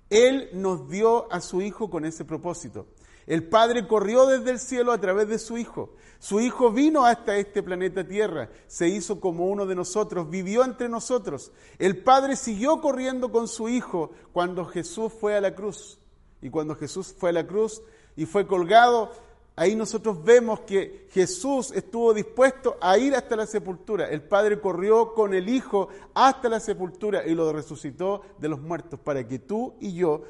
Él 0.09 0.47
nos 0.53 0.89
dio 0.89 1.29
a 1.33 1.41
su 1.41 1.61
Hijo 1.61 1.89
con 1.89 2.05
ese 2.05 2.23
propósito. 2.23 2.87
El 3.29 3.43
Padre 3.43 3.87
corrió 3.87 4.25
desde 4.25 4.49
el 4.49 4.57
cielo 4.57 4.91
a 4.91 4.99
través 4.99 5.27
de 5.27 5.37
su 5.37 5.59
Hijo. 5.59 5.91
Su 6.17 6.39
Hijo 6.39 6.71
vino 6.71 7.05
hasta 7.05 7.37
este 7.37 7.61
planeta 7.61 8.03
Tierra, 8.03 8.49
se 8.65 8.87
hizo 8.87 9.19
como 9.19 9.45
uno 9.45 9.67
de 9.67 9.75
nosotros, 9.75 10.31
vivió 10.31 10.65
entre 10.65 10.89
nosotros. 10.89 11.51
El 11.77 12.01
Padre 12.01 12.35
siguió 12.35 12.81
corriendo 12.81 13.31
con 13.31 13.47
su 13.47 13.69
Hijo 13.69 14.09
cuando 14.33 14.65
Jesús 14.65 15.13
fue 15.13 15.35
a 15.35 15.41
la 15.41 15.53
cruz. 15.53 15.99
Y 16.41 16.49
cuando 16.49 16.73
Jesús 16.73 17.13
fue 17.15 17.29
a 17.29 17.33
la 17.33 17.45
cruz 17.45 17.83
y 18.15 18.25
fue 18.25 18.47
colgado, 18.47 19.11
ahí 19.55 19.75
nosotros 19.75 20.23
vemos 20.23 20.61
que 20.61 21.05
Jesús 21.11 21.71
estuvo 21.75 22.15
dispuesto 22.15 22.77
a 22.81 22.97
ir 22.97 23.13
hasta 23.13 23.35
la 23.35 23.45
sepultura. 23.45 24.09
El 24.09 24.23
Padre 24.23 24.59
corrió 24.59 25.13
con 25.13 25.35
el 25.35 25.49
Hijo 25.49 25.89
hasta 26.15 26.49
la 26.49 26.59
sepultura 26.59 27.27
y 27.27 27.35
lo 27.35 27.53
resucitó 27.53 28.23
de 28.39 28.49
los 28.49 28.59
muertos 28.59 28.99
para 28.99 29.27
que 29.27 29.37
tú 29.37 29.75
y 29.79 29.93
yo, 29.93 30.23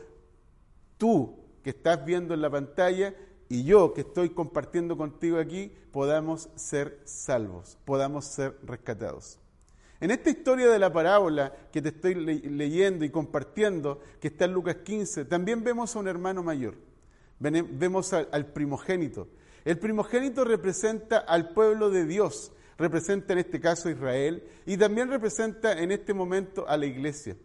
tú 0.97 1.39
que 1.69 1.77
estás 1.77 2.03
viendo 2.03 2.33
en 2.33 2.41
la 2.41 2.49
pantalla 2.49 3.13
y 3.47 3.63
yo 3.63 3.93
que 3.93 4.01
estoy 4.01 4.31
compartiendo 4.31 4.97
contigo 4.97 5.37
aquí, 5.37 5.71
podamos 5.91 6.49
ser 6.55 6.99
salvos, 7.03 7.77
podamos 7.85 8.25
ser 8.25 8.57
rescatados. 8.63 9.37
En 10.01 10.09
esta 10.09 10.31
historia 10.31 10.67
de 10.67 10.79
la 10.79 10.91
parábola 10.91 11.53
que 11.71 11.83
te 11.83 11.89
estoy 11.89 12.15
leyendo 12.15 13.05
y 13.05 13.11
compartiendo, 13.11 14.01
que 14.19 14.29
está 14.29 14.45
en 14.45 14.53
Lucas 14.53 14.77
15, 14.77 15.25
también 15.25 15.63
vemos 15.63 15.95
a 15.95 15.99
un 15.99 16.07
hermano 16.07 16.41
mayor, 16.41 16.73
vemos 17.39 18.11
al 18.13 18.47
primogénito. 18.47 19.27
El 19.63 19.77
primogénito 19.77 20.45
representa 20.45 21.19
al 21.19 21.53
pueblo 21.53 21.91
de 21.91 22.07
Dios, 22.07 22.51
representa 22.79 23.33
en 23.33 23.39
este 23.39 23.59
caso 23.59 23.89
a 23.89 23.91
Israel 23.91 24.43
y 24.65 24.75
también 24.75 25.07
representa 25.07 25.79
en 25.79 25.91
este 25.91 26.15
momento 26.15 26.67
a 26.67 26.77
la 26.77 26.87
iglesia 26.87 27.35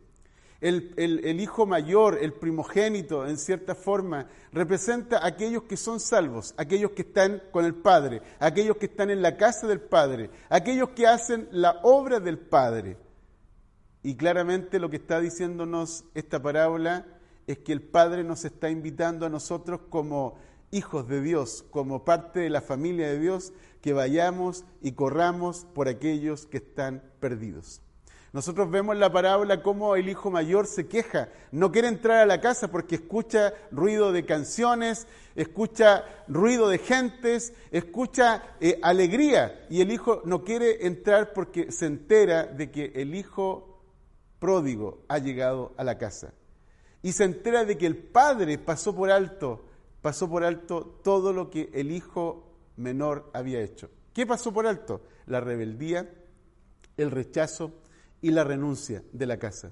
el, 0.61 1.41
hijo 1.41 1.67
mayor, 1.67 2.19
el 2.21 2.33
primogénito, 2.33 3.27
en 3.27 3.37
cierta 3.37 3.75
forma, 3.75 4.29
representa 4.53 5.19
a 5.19 5.27
aquellos 5.27 5.65
que 5.65 5.77
son 5.77 6.01
salvos, 6.01 6.55
aquellos 6.57 6.93
que 6.93 7.03
están 7.03 7.43
con 7.53 7.65
el 7.65 7.75
Padre, 7.75 8.23
aquellos 8.39 8.77
que 8.79 8.87
están 8.87 9.11
en 9.11 9.21
la 9.21 9.37
casa 9.37 9.67
del 9.67 9.81
Padre, 9.81 10.31
aquellos 10.49 10.91
que 10.91 11.07
hacen 11.07 11.49
la 11.51 11.81
obra 11.83 12.21
del 12.21 12.39
Padre. 12.39 12.97
Y 14.03 14.17
claramente 14.17 14.79
lo 14.79 14.91
que 14.91 14.97
está 14.97 15.21
diciéndonos 15.21 16.05
esta 16.15 16.41
parábola 16.41 17.07
es 17.47 17.59
que 17.59 17.73
el 17.73 17.83
Padre 17.83 18.25
nos 18.25 18.45
está 18.45 18.71
invitando 18.71 19.27
a 19.27 19.31
nosotros 19.31 19.81
como 19.91 20.39
hijos 20.71 21.09
de 21.09 21.21
Dios, 21.21 21.65
como 21.71 22.05
parte 22.05 22.41
de 22.41 22.51
la 22.51 22.61
familia 22.61 23.09
de 23.09 23.19
Dios, 23.19 23.53
que 23.81 23.93
vayamos 23.93 24.65
y 24.81 24.93
corramos 24.93 25.67
por 25.75 25.89
aquellos 25.89 26.47
que 26.47 26.57
están 26.57 27.03
perdidos. 27.21 27.84
Nosotros 28.35 28.69
vemos 28.69 28.97
la 28.97 29.13
parábola 29.13 29.63
cómo 29.63 29.95
el 29.95 30.09
hijo 30.09 30.29
mayor 30.29 30.67
se 30.67 30.89
queja, 30.89 31.29
no 31.53 31.71
quiere 31.71 31.87
entrar 31.87 32.19
a 32.19 32.27
la 32.27 32.41
casa 32.41 32.69
porque 32.69 32.97
escucha 32.97 33.55
ruido 33.71 34.11
de 34.11 34.27
canciones, 34.27 35.07
escucha 35.37 36.05
ruido 36.27 36.69
de 36.69 36.79
gentes, 36.79 37.53
escucha 37.71 38.43
eh, 38.61 38.81
alegría 38.83 39.65
y 39.71 39.83
el 39.83 39.93
hijo 39.93 40.21
no 40.25 40.43
quiere 40.43 40.85
entrar 40.85 41.33
porque 41.33 41.71
se 41.71 41.87
entera 41.87 42.43
de 42.43 42.73
que 42.73 42.91
el 42.97 43.15
hijo 43.15 43.85
pródigo 44.41 45.05
ha 45.07 45.19
llegado 45.19 45.73
a 45.77 45.85
la 45.85 45.97
casa 45.97 46.35
y 47.03 47.13
se 47.13 47.23
entera 47.23 47.65
de 47.65 47.79
que 47.79 47.87
el 47.87 47.97
padre 47.97 48.59
pasó 48.59 48.97
por 48.97 49.13
alto, 49.13 49.65
pasó 50.03 50.29
por 50.29 50.43
alto 50.43 50.99
todo 51.05 51.33
lo 51.33 51.51
que 51.51 51.71
el 51.73 51.93
hijo 51.93 52.51
menor 52.77 53.31
había 53.33 53.61
hecho. 53.61 53.91
¿Qué 54.13 54.27
pasó 54.27 54.53
por 54.53 54.67
alto? 54.67 55.03
La 55.27 55.41
rebeldía, 55.41 56.13
el 56.97 57.13
rechazo, 57.13 57.84
y 58.25 58.31
la 58.31 58.43
renuncia 58.43 59.03
de 59.13 59.27
la 59.27 59.37
casa. 59.37 59.71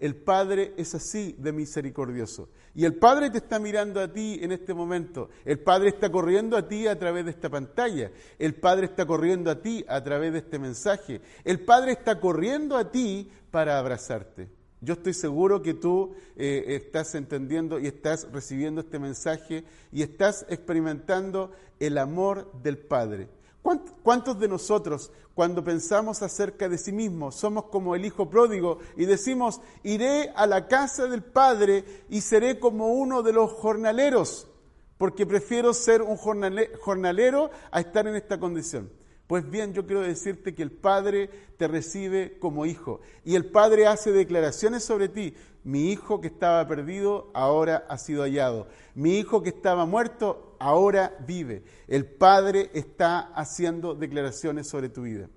El 0.00 0.16
Padre 0.16 0.74
es 0.76 0.92
así 0.96 1.36
de 1.38 1.52
misericordioso. 1.52 2.48
Y 2.74 2.84
el 2.84 2.96
Padre 2.96 3.30
te 3.30 3.38
está 3.38 3.60
mirando 3.60 4.00
a 4.00 4.12
ti 4.12 4.40
en 4.42 4.50
este 4.50 4.74
momento. 4.74 5.28
El 5.44 5.60
Padre 5.60 5.90
está 5.90 6.10
corriendo 6.10 6.56
a 6.56 6.66
ti 6.66 6.88
a 6.88 6.98
través 6.98 7.26
de 7.26 7.30
esta 7.30 7.48
pantalla. 7.48 8.10
El 8.40 8.56
Padre 8.56 8.86
está 8.86 9.06
corriendo 9.06 9.52
a 9.52 9.62
ti 9.62 9.84
a 9.86 10.02
través 10.02 10.32
de 10.32 10.38
este 10.38 10.58
mensaje. 10.58 11.20
El 11.44 11.60
Padre 11.60 11.92
está 11.92 12.18
corriendo 12.18 12.76
a 12.76 12.90
ti 12.90 13.30
para 13.52 13.78
abrazarte. 13.78 14.48
Yo 14.80 14.94
estoy 14.94 15.14
seguro 15.14 15.62
que 15.62 15.74
tú 15.74 16.16
eh, 16.34 16.64
estás 16.68 17.14
entendiendo 17.14 17.78
y 17.78 17.86
estás 17.86 18.26
recibiendo 18.32 18.80
este 18.80 18.98
mensaje 18.98 19.62
y 19.92 20.02
estás 20.02 20.44
experimentando 20.48 21.52
el 21.78 21.98
amor 21.98 22.50
del 22.64 22.78
Padre. 22.78 23.28
¿Cuántos 23.62 24.38
de 24.40 24.48
nosotros, 24.48 25.12
cuando 25.34 25.62
pensamos 25.62 26.22
acerca 26.22 26.68
de 26.68 26.78
sí 26.78 26.92
mismos, 26.92 27.34
somos 27.34 27.66
como 27.66 27.94
el 27.94 28.04
hijo 28.04 28.28
pródigo 28.28 28.78
y 28.96 29.04
decimos, 29.04 29.60
iré 29.82 30.30
a 30.34 30.46
la 30.46 30.66
casa 30.66 31.06
del 31.06 31.22
Padre 31.22 31.84
y 32.08 32.22
seré 32.22 32.58
como 32.58 32.94
uno 32.94 33.22
de 33.22 33.32
los 33.32 33.52
jornaleros, 33.52 34.48
porque 34.96 35.26
prefiero 35.26 35.74
ser 35.74 36.02
un 36.02 36.16
jornalero 36.16 37.50
a 37.70 37.80
estar 37.80 38.06
en 38.06 38.16
esta 38.16 38.40
condición? 38.40 38.90
Pues 39.30 39.48
bien, 39.48 39.72
yo 39.74 39.86
quiero 39.86 40.00
decirte 40.00 40.56
que 40.56 40.62
el 40.64 40.72
Padre 40.72 41.30
te 41.56 41.68
recibe 41.68 42.36
como 42.40 42.66
hijo 42.66 43.00
y 43.24 43.36
el 43.36 43.46
Padre 43.46 43.86
hace 43.86 44.10
declaraciones 44.10 44.82
sobre 44.82 45.08
ti. 45.08 45.36
Mi 45.62 45.92
hijo 45.92 46.20
que 46.20 46.26
estaba 46.26 46.66
perdido 46.66 47.30
ahora 47.32 47.86
ha 47.88 47.96
sido 47.96 48.24
hallado. 48.24 48.66
Mi 48.96 49.20
hijo 49.20 49.40
que 49.44 49.50
estaba 49.50 49.86
muerto 49.86 50.56
ahora 50.58 51.16
vive. 51.28 51.62
El 51.86 52.06
Padre 52.06 52.72
está 52.74 53.20
haciendo 53.20 53.94
declaraciones 53.94 54.66
sobre 54.66 54.88
tu 54.88 55.02
vida. 55.02 55.28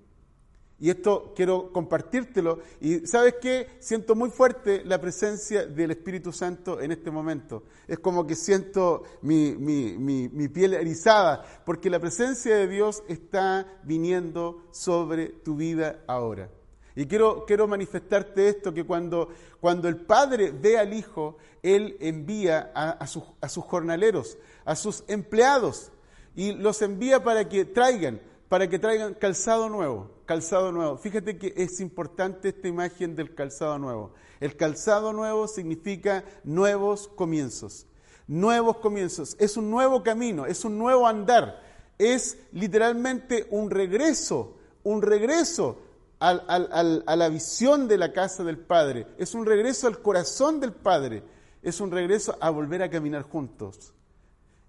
Y 0.80 0.90
esto 0.90 1.32
quiero 1.36 1.72
compartírtelo. 1.72 2.58
Y 2.80 3.06
sabes 3.06 3.36
qué? 3.40 3.68
Siento 3.78 4.14
muy 4.14 4.30
fuerte 4.30 4.82
la 4.84 5.00
presencia 5.00 5.66
del 5.66 5.92
Espíritu 5.92 6.32
Santo 6.32 6.80
en 6.80 6.90
este 6.90 7.10
momento. 7.10 7.62
Es 7.86 8.00
como 8.00 8.26
que 8.26 8.34
siento 8.34 9.04
mi, 9.22 9.54
mi, 9.54 10.48
piel 10.48 10.74
erizada, 10.74 11.44
porque 11.64 11.90
la 11.90 12.00
presencia 12.00 12.56
de 12.56 12.68
Dios 12.68 13.02
está 13.08 13.66
viniendo 13.84 14.66
sobre 14.72 15.28
tu 15.28 15.56
vida 15.56 16.00
ahora. 16.06 16.50
Y 16.96 17.06
quiero, 17.06 17.44
quiero 17.46 17.66
manifestarte 17.66 18.48
esto, 18.48 18.72
que 18.72 18.84
cuando, 18.84 19.28
cuando 19.60 19.88
el 19.88 19.96
Padre 19.96 20.50
ve 20.52 20.78
al 20.78 20.92
Hijo, 20.92 21.36
Él 21.62 21.96
envía 22.00 22.72
a, 22.74 23.06
sus, 23.06 23.24
a 23.40 23.48
sus 23.48 23.64
jornaleros, 23.64 24.38
a 24.64 24.76
sus 24.76 25.02
empleados, 25.08 25.90
y 26.36 26.52
los 26.52 26.82
envía 26.82 27.22
para 27.22 27.48
que 27.48 27.64
traigan, 27.64 28.20
para 28.54 28.68
que 28.68 28.78
traigan 28.78 29.14
calzado 29.14 29.68
nuevo, 29.68 30.12
calzado 30.26 30.70
nuevo. 30.70 30.96
Fíjate 30.96 31.36
que 31.38 31.52
es 31.56 31.80
importante 31.80 32.50
esta 32.50 32.68
imagen 32.68 33.16
del 33.16 33.34
calzado 33.34 33.80
nuevo. 33.80 34.12
El 34.38 34.56
calzado 34.56 35.12
nuevo 35.12 35.48
significa 35.48 36.22
nuevos 36.44 37.08
comienzos, 37.08 37.88
nuevos 38.28 38.76
comienzos. 38.76 39.34
Es 39.40 39.56
un 39.56 39.72
nuevo 39.72 40.04
camino, 40.04 40.46
es 40.46 40.64
un 40.64 40.78
nuevo 40.78 41.08
andar, 41.08 41.64
es 41.98 42.38
literalmente 42.52 43.48
un 43.50 43.70
regreso, 43.70 44.56
un 44.84 45.02
regreso 45.02 45.80
a 46.20 47.16
la 47.16 47.28
visión 47.30 47.88
de 47.88 47.98
la 47.98 48.12
casa 48.12 48.44
del 48.44 48.58
Padre, 48.58 49.08
es 49.18 49.34
un 49.34 49.46
regreso 49.46 49.88
al 49.88 50.00
corazón 50.00 50.60
del 50.60 50.72
Padre, 50.72 51.24
es 51.60 51.80
un 51.80 51.90
regreso 51.90 52.38
a 52.40 52.50
volver 52.50 52.84
a 52.84 52.90
caminar 52.90 53.22
juntos. 53.22 53.94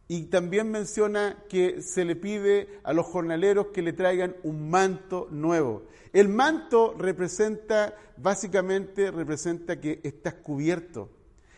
Y 0.07 0.25
también 0.25 0.69
menciona 0.69 1.43
que 1.49 1.81
se 1.81 2.05
le 2.05 2.15
pide 2.15 2.79
a 2.83 2.93
los 2.93 3.07
jornaleros 3.07 3.67
que 3.67 3.81
le 3.81 3.93
traigan 3.93 4.35
un 4.43 4.69
manto 4.69 5.27
nuevo. 5.31 5.83
El 6.13 6.29
manto 6.29 6.95
representa, 6.97 7.95
básicamente 8.17 9.09
representa 9.09 9.79
que 9.79 9.99
estás 10.03 10.35
cubierto. 10.35 11.09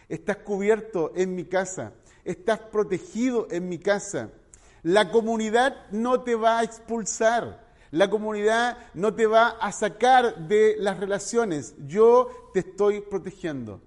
Estás 0.07 0.37
cubierto 0.37 1.11
en 1.15 1.35
mi 1.35 1.43
casa. 1.43 1.93
Estás 2.23 2.59
protegido 2.59 3.47
en 3.51 3.67
mi 3.67 3.79
casa. 3.79 4.31
La 4.83 5.11
comunidad 5.11 5.87
no 5.91 6.21
te 6.21 6.35
va 6.35 6.59
a 6.59 6.63
expulsar. 6.63 7.67
La 7.91 8.09
comunidad 8.09 8.77
no 8.93 9.13
te 9.13 9.27
va 9.27 9.49
a 9.49 9.71
sacar 9.73 10.47
de 10.47 10.75
las 10.79 10.99
relaciones. 10.99 11.75
Yo 11.85 12.29
te 12.53 12.61
estoy 12.61 13.01
protegiendo. 13.01 13.81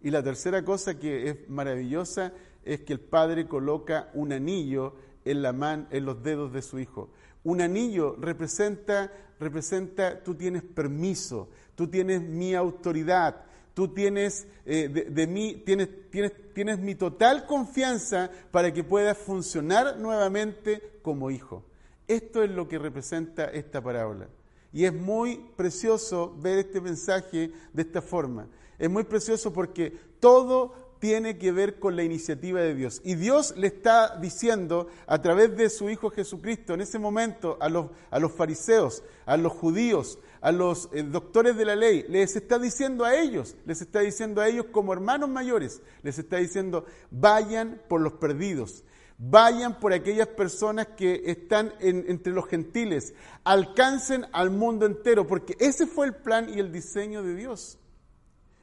Y 0.00 0.10
la 0.10 0.22
tercera 0.22 0.64
cosa 0.64 0.98
que 0.98 1.28
es 1.28 1.48
maravillosa 1.48 2.32
es 2.64 2.80
que 2.80 2.92
el 2.92 3.00
padre 3.00 3.46
coloca 3.46 4.10
un 4.14 4.32
anillo 4.32 4.94
en 5.24 5.42
la 5.42 5.52
mano, 5.52 5.86
en 5.90 6.04
los 6.04 6.22
dedos 6.22 6.52
de 6.52 6.62
su 6.62 6.78
hijo. 6.78 7.10
Un 7.44 7.60
anillo 7.60 8.16
representa, 8.18 9.12
representa, 9.38 10.22
tú 10.22 10.34
tienes 10.34 10.62
permiso, 10.62 11.48
tú 11.74 11.88
tienes 11.88 12.22
mi 12.22 12.54
autoridad, 12.54 13.44
tú 13.74 13.88
tienes 13.88 14.46
eh, 14.64 14.88
de, 14.88 15.26
mí, 15.26 15.62
tienes, 15.64 16.10
tienes, 16.10 16.32
tienes 16.54 16.78
mi 16.78 16.94
total 16.94 17.46
confianza 17.46 18.30
para 18.50 18.72
que 18.72 18.84
puedas 18.84 19.18
funcionar 19.18 19.98
nuevamente 19.98 20.98
como 21.02 21.30
hijo. 21.30 21.64
Esto 22.06 22.42
es 22.42 22.50
lo 22.50 22.68
que 22.68 22.78
representa 22.78 23.44
esta 23.46 23.82
parábola. 23.82 24.28
Y 24.72 24.84
es 24.84 24.92
muy 24.92 25.40
precioso 25.56 26.34
ver 26.40 26.58
este 26.58 26.80
mensaje 26.80 27.52
de 27.72 27.82
esta 27.82 28.02
forma. 28.02 28.48
Es 28.78 28.90
muy 28.90 29.04
precioso 29.04 29.52
porque 29.52 29.92
todo 30.18 30.83
tiene 31.04 31.36
que 31.36 31.52
ver 31.52 31.78
con 31.78 31.96
la 31.96 32.02
iniciativa 32.02 32.62
de 32.62 32.74
Dios. 32.74 33.02
Y 33.04 33.14
Dios 33.14 33.54
le 33.58 33.66
está 33.66 34.16
diciendo 34.16 34.88
a 35.06 35.20
través 35.20 35.54
de 35.54 35.68
su 35.68 35.90
Hijo 35.90 36.08
Jesucristo 36.08 36.72
en 36.72 36.80
ese 36.80 36.98
momento 36.98 37.58
a 37.60 37.68
los, 37.68 37.90
a 38.10 38.18
los 38.18 38.32
fariseos, 38.32 39.02
a 39.26 39.36
los 39.36 39.52
judíos, 39.52 40.18
a 40.40 40.50
los 40.50 40.88
eh, 40.94 41.02
doctores 41.02 41.58
de 41.58 41.66
la 41.66 41.76
ley, 41.76 42.06
les 42.08 42.36
está 42.36 42.58
diciendo 42.58 43.04
a 43.04 43.16
ellos, 43.16 43.54
les 43.66 43.82
está 43.82 44.00
diciendo 44.00 44.40
a 44.40 44.48
ellos 44.48 44.64
como 44.72 44.94
hermanos 44.94 45.28
mayores, 45.28 45.82
les 46.02 46.18
está 46.18 46.38
diciendo, 46.38 46.86
vayan 47.10 47.82
por 47.86 48.00
los 48.00 48.14
perdidos, 48.14 48.82
vayan 49.18 49.78
por 49.80 49.92
aquellas 49.92 50.28
personas 50.28 50.86
que 50.96 51.20
están 51.26 51.74
entre 51.80 52.32
los 52.32 52.46
gentiles, 52.46 53.12
alcancen 53.44 54.24
al 54.32 54.48
mundo 54.48 54.86
entero, 54.86 55.26
porque 55.26 55.54
ese 55.60 55.86
fue 55.86 56.06
el 56.06 56.14
plan 56.14 56.48
y 56.48 56.60
el 56.60 56.72
diseño 56.72 57.22
de 57.22 57.34
Dios. 57.34 57.78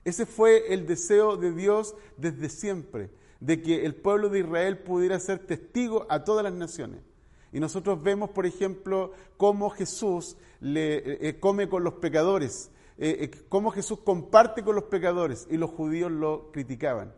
Ese 0.03 0.25
fue 0.25 0.73
el 0.73 0.87
deseo 0.87 1.37
de 1.37 1.51
Dios 1.51 1.95
desde 2.17 2.49
siempre, 2.49 3.11
de 3.39 3.61
que 3.61 3.85
el 3.85 3.95
pueblo 3.95 4.29
de 4.29 4.39
Israel 4.39 4.79
pudiera 4.79 5.19
ser 5.19 5.39
testigo 5.39 6.05
a 6.09 6.23
todas 6.23 6.43
las 6.43 6.53
naciones. 6.53 7.01
Y 7.51 7.59
nosotros 7.59 8.01
vemos, 8.01 8.29
por 8.29 8.45
ejemplo, 8.45 9.11
cómo 9.37 9.69
Jesús 9.69 10.37
le, 10.59 10.97
eh, 10.97 11.17
eh, 11.21 11.39
come 11.39 11.67
con 11.69 11.83
los 11.83 11.95
pecadores, 11.95 12.71
eh, 12.97 13.29
cómo 13.49 13.71
Jesús 13.71 13.99
comparte 13.99 14.63
con 14.63 14.75
los 14.75 14.85
pecadores 14.85 15.47
y 15.49 15.57
los 15.57 15.69
judíos 15.69 16.11
lo 16.11 16.51
criticaban. 16.51 17.13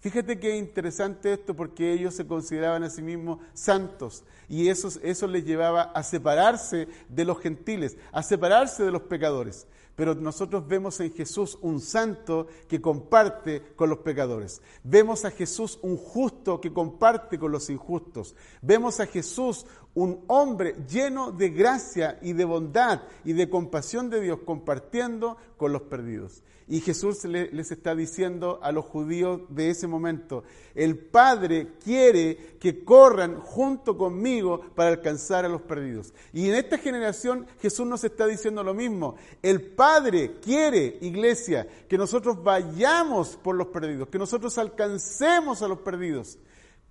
Fíjate 0.00 0.38
qué 0.38 0.56
interesante 0.56 1.32
esto 1.32 1.56
porque 1.56 1.92
ellos 1.92 2.14
se 2.14 2.26
consideraban 2.26 2.84
a 2.84 2.90
sí 2.90 3.02
mismos 3.02 3.40
santos 3.52 4.22
y 4.48 4.68
eso, 4.68 4.88
eso 5.02 5.26
les 5.26 5.44
llevaba 5.44 5.82
a 5.82 6.04
separarse 6.04 6.86
de 7.08 7.24
los 7.24 7.40
gentiles, 7.40 7.96
a 8.12 8.22
separarse 8.22 8.84
de 8.84 8.92
los 8.92 9.02
pecadores 9.02 9.66
pero 9.98 10.14
nosotros 10.14 10.64
vemos 10.68 11.00
en 11.00 11.12
Jesús 11.12 11.58
un 11.60 11.80
santo 11.80 12.46
que 12.68 12.80
comparte 12.80 13.74
con 13.74 13.90
los 13.90 13.98
pecadores. 13.98 14.62
Vemos 14.84 15.24
a 15.24 15.32
Jesús 15.32 15.76
un 15.82 15.96
justo 15.96 16.60
que 16.60 16.72
comparte 16.72 17.36
con 17.36 17.50
los 17.50 17.68
injustos. 17.68 18.36
Vemos 18.62 19.00
a 19.00 19.06
Jesús 19.06 19.66
un 19.94 20.24
hombre 20.28 20.76
lleno 20.88 21.32
de 21.32 21.50
gracia 21.50 22.18
y 22.22 22.32
de 22.32 22.44
bondad 22.44 23.02
y 23.24 23.32
de 23.32 23.48
compasión 23.48 24.10
de 24.10 24.20
Dios 24.20 24.40
compartiendo 24.44 25.36
con 25.56 25.72
los 25.72 25.82
perdidos. 25.82 26.42
Y 26.70 26.80
Jesús 26.80 27.24
les 27.24 27.70
está 27.70 27.94
diciendo 27.94 28.60
a 28.62 28.72
los 28.72 28.84
judíos 28.84 29.40
de 29.48 29.70
ese 29.70 29.86
momento, 29.86 30.44
el 30.74 30.98
Padre 30.98 31.68
quiere 31.82 32.58
que 32.60 32.84
corran 32.84 33.40
junto 33.40 33.96
conmigo 33.96 34.60
para 34.74 34.90
alcanzar 34.90 35.46
a 35.46 35.48
los 35.48 35.62
perdidos. 35.62 36.12
Y 36.34 36.50
en 36.50 36.56
esta 36.56 36.76
generación 36.76 37.46
Jesús 37.62 37.86
nos 37.86 38.04
está 38.04 38.26
diciendo 38.26 38.62
lo 38.62 38.74
mismo. 38.74 39.16
El 39.42 39.62
Padre 39.62 40.36
quiere, 40.42 40.98
iglesia, 41.00 41.66
que 41.88 41.96
nosotros 41.96 42.42
vayamos 42.42 43.36
por 43.36 43.56
los 43.56 43.68
perdidos, 43.68 44.08
que 44.08 44.18
nosotros 44.18 44.58
alcancemos 44.58 45.62
a 45.62 45.68
los 45.68 45.78
perdidos. 45.78 46.38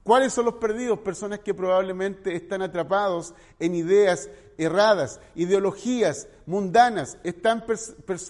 ¿Cuáles 0.07 0.31
son 0.31 0.45
los 0.45 0.53
perdidos? 0.53 0.99
Personas 0.99 1.39
que 1.39 1.53
probablemente 1.53 2.33
están 2.33 2.61
atrapados 2.61 3.33
en 3.59 3.75
ideas 3.75 4.29
erradas, 4.57 5.19
ideologías 5.35 6.29
mundanas, 6.45 7.17
están 7.25 7.65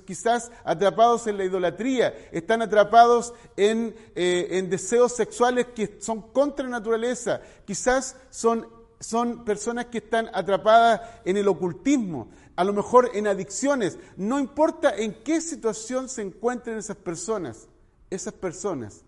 quizás 0.03 0.51
atrapados 0.63 1.27
en 1.27 1.37
la 1.37 1.43
idolatría, 1.43 2.15
están 2.31 2.63
atrapados 2.63 3.31
en, 3.55 3.95
eh, 4.15 4.65
deseos 4.67 5.15
sexuales 5.15 5.67
que 5.75 5.99
son 6.01 6.23
contra 6.31 6.67
naturaleza, 6.67 7.41
quizás 7.63 8.15
son, 8.31 8.67
son 8.99 9.45
personas 9.45 9.85
que 9.85 9.99
están 9.99 10.31
atrapadas 10.33 11.01
en 11.25 11.37
el 11.37 11.47
ocultismo, 11.47 12.29
a 12.55 12.63
lo 12.63 12.73
mejor 12.73 13.11
en 13.13 13.27
adicciones, 13.27 13.99
no 14.15 14.39
importa 14.39 14.95
en 14.95 15.13
qué 15.23 15.41
situación 15.41 16.09
se 16.09 16.23
encuentren 16.23 16.79
esas 16.79 16.97
personas, 16.97 17.67
esas 18.09 18.33
personas 18.33 19.03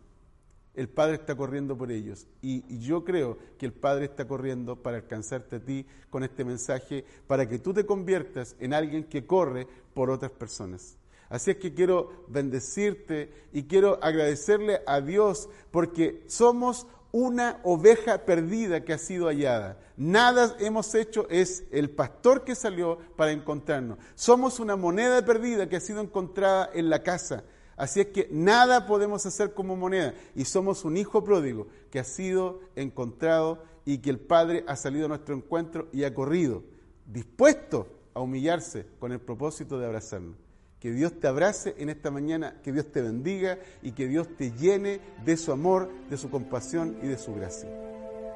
el 0.76 0.88
Padre 0.90 1.16
está 1.16 1.36
corriendo 1.36 1.78
por 1.78 1.92
ellos. 1.92 2.28
Y, 2.42 2.80
yo 2.80 3.04
creo 3.04 3.38
que 3.58 3.66
el 3.66 3.74
Padre 3.74 4.06
está 4.06 4.28
corriendo 4.28 4.82
para 4.82 4.98
alcanzarte 4.98 5.58
a 5.58 5.60
ti 5.60 5.86
con 6.10 6.24
este 6.24 6.44
mensaje, 6.46 7.04
para 7.28 7.48
que 7.48 7.60
tú 7.60 7.74
te 7.74 7.86
conviertas 7.86 8.56
en 8.60 8.74
alguien 8.74 9.04
que 9.04 9.26
corre 9.26 9.68
por 9.94 10.10
otras 10.10 10.32
personas. 10.32 10.98
Así 11.30 11.52
es 11.52 11.58
que 11.58 11.74
quiero 11.74 12.26
bendecirte 12.28 13.32
y 13.54 13.64
quiero 13.64 14.04
agradecerle 14.04 14.82
a 14.88 15.00
Dios 15.02 15.48
porque 15.70 16.24
somos 16.28 16.88
una 17.12 17.60
oveja 17.64 18.26
perdida 18.26 18.84
que 18.84 18.94
ha 18.94 18.98
sido 18.98 19.28
hallada. 19.28 19.78
Nada 19.98 20.56
hemos 20.60 20.94
hecho, 20.96 21.28
es 21.30 21.64
el 21.72 21.90
pastor 21.90 22.44
que 22.44 22.56
salió 22.56 23.00
para 23.16 23.32
encontrarnos. 23.32 23.98
Somos 24.16 24.60
una 24.60 24.76
moneda 24.76 25.24
perdida 25.26 25.68
que 25.68 25.76
ha 25.76 25.82
sido 25.82 26.02
encontrada 26.02 26.70
en 26.74 26.90
la 26.90 27.04
casa. 27.04 27.44
Así 27.80 28.02
es 28.02 28.08
que 28.08 28.28
nada 28.30 28.86
podemos 28.86 29.26
hacer 29.26 29.54
como 29.54 29.78
moneda 29.78 30.14
y 30.36 30.44
somos 30.44 30.84
un 30.84 30.98
hijo 30.98 31.24
pródigo 31.24 31.68
que 31.90 32.00
ha 32.00 32.04
sido 32.04 32.60
encontrado 32.76 33.64
y 33.86 34.00
que 34.00 34.10
el 34.10 34.20
Padre 34.20 34.66
ha 34.68 34.76
salido 34.76 35.06
a 35.06 35.08
nuestro 35.08 35.34
encuentro 35.34 35.88
y 35.94 36.04
ha 36.04 36.14
corrido, 36.14 36.62
dispuesto 37.06 37.88
a 38.14 38.20
humillarse 38.20 38.86
con 39.00 39.14
el 39.14 39.22
propósito 39.22 39.80
de 39.80 39.86
abrazarnos. 39.86 40.36
Que 40.82 40.92
Dios 40.92 41.18
te 41.22 41.28
abrace 41.28 41.74
en 41.78 41.88
esta 41.88 42.12
mañana, 42.12 42.60
que 42.64 42.74
Dios 42.74 42.92
te 42.92 43.02
bendiga 43.02 43.58
y 43.82 43.94
que 43.94 44.08
Dios 44.08 44.28
te 44.36 44.52
llene 44.52 45.00
de 45.24 45.38
su 45.38 45.54
amor, 45.54 45.90
de 46.10 46.18
su 46.18 46.30
compasión 46.30 46.98
y 47.02 47.08
de 47.08 47.18
su 47.18 47.34
gracia. 47.34 47.70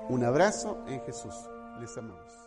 Un 0.08 0.23
abrazo 0.23 0.86
en 0.88 1.01
Jesús. 1.01 1.36
Les 1.82 1.97
amamos. 1.97 2.42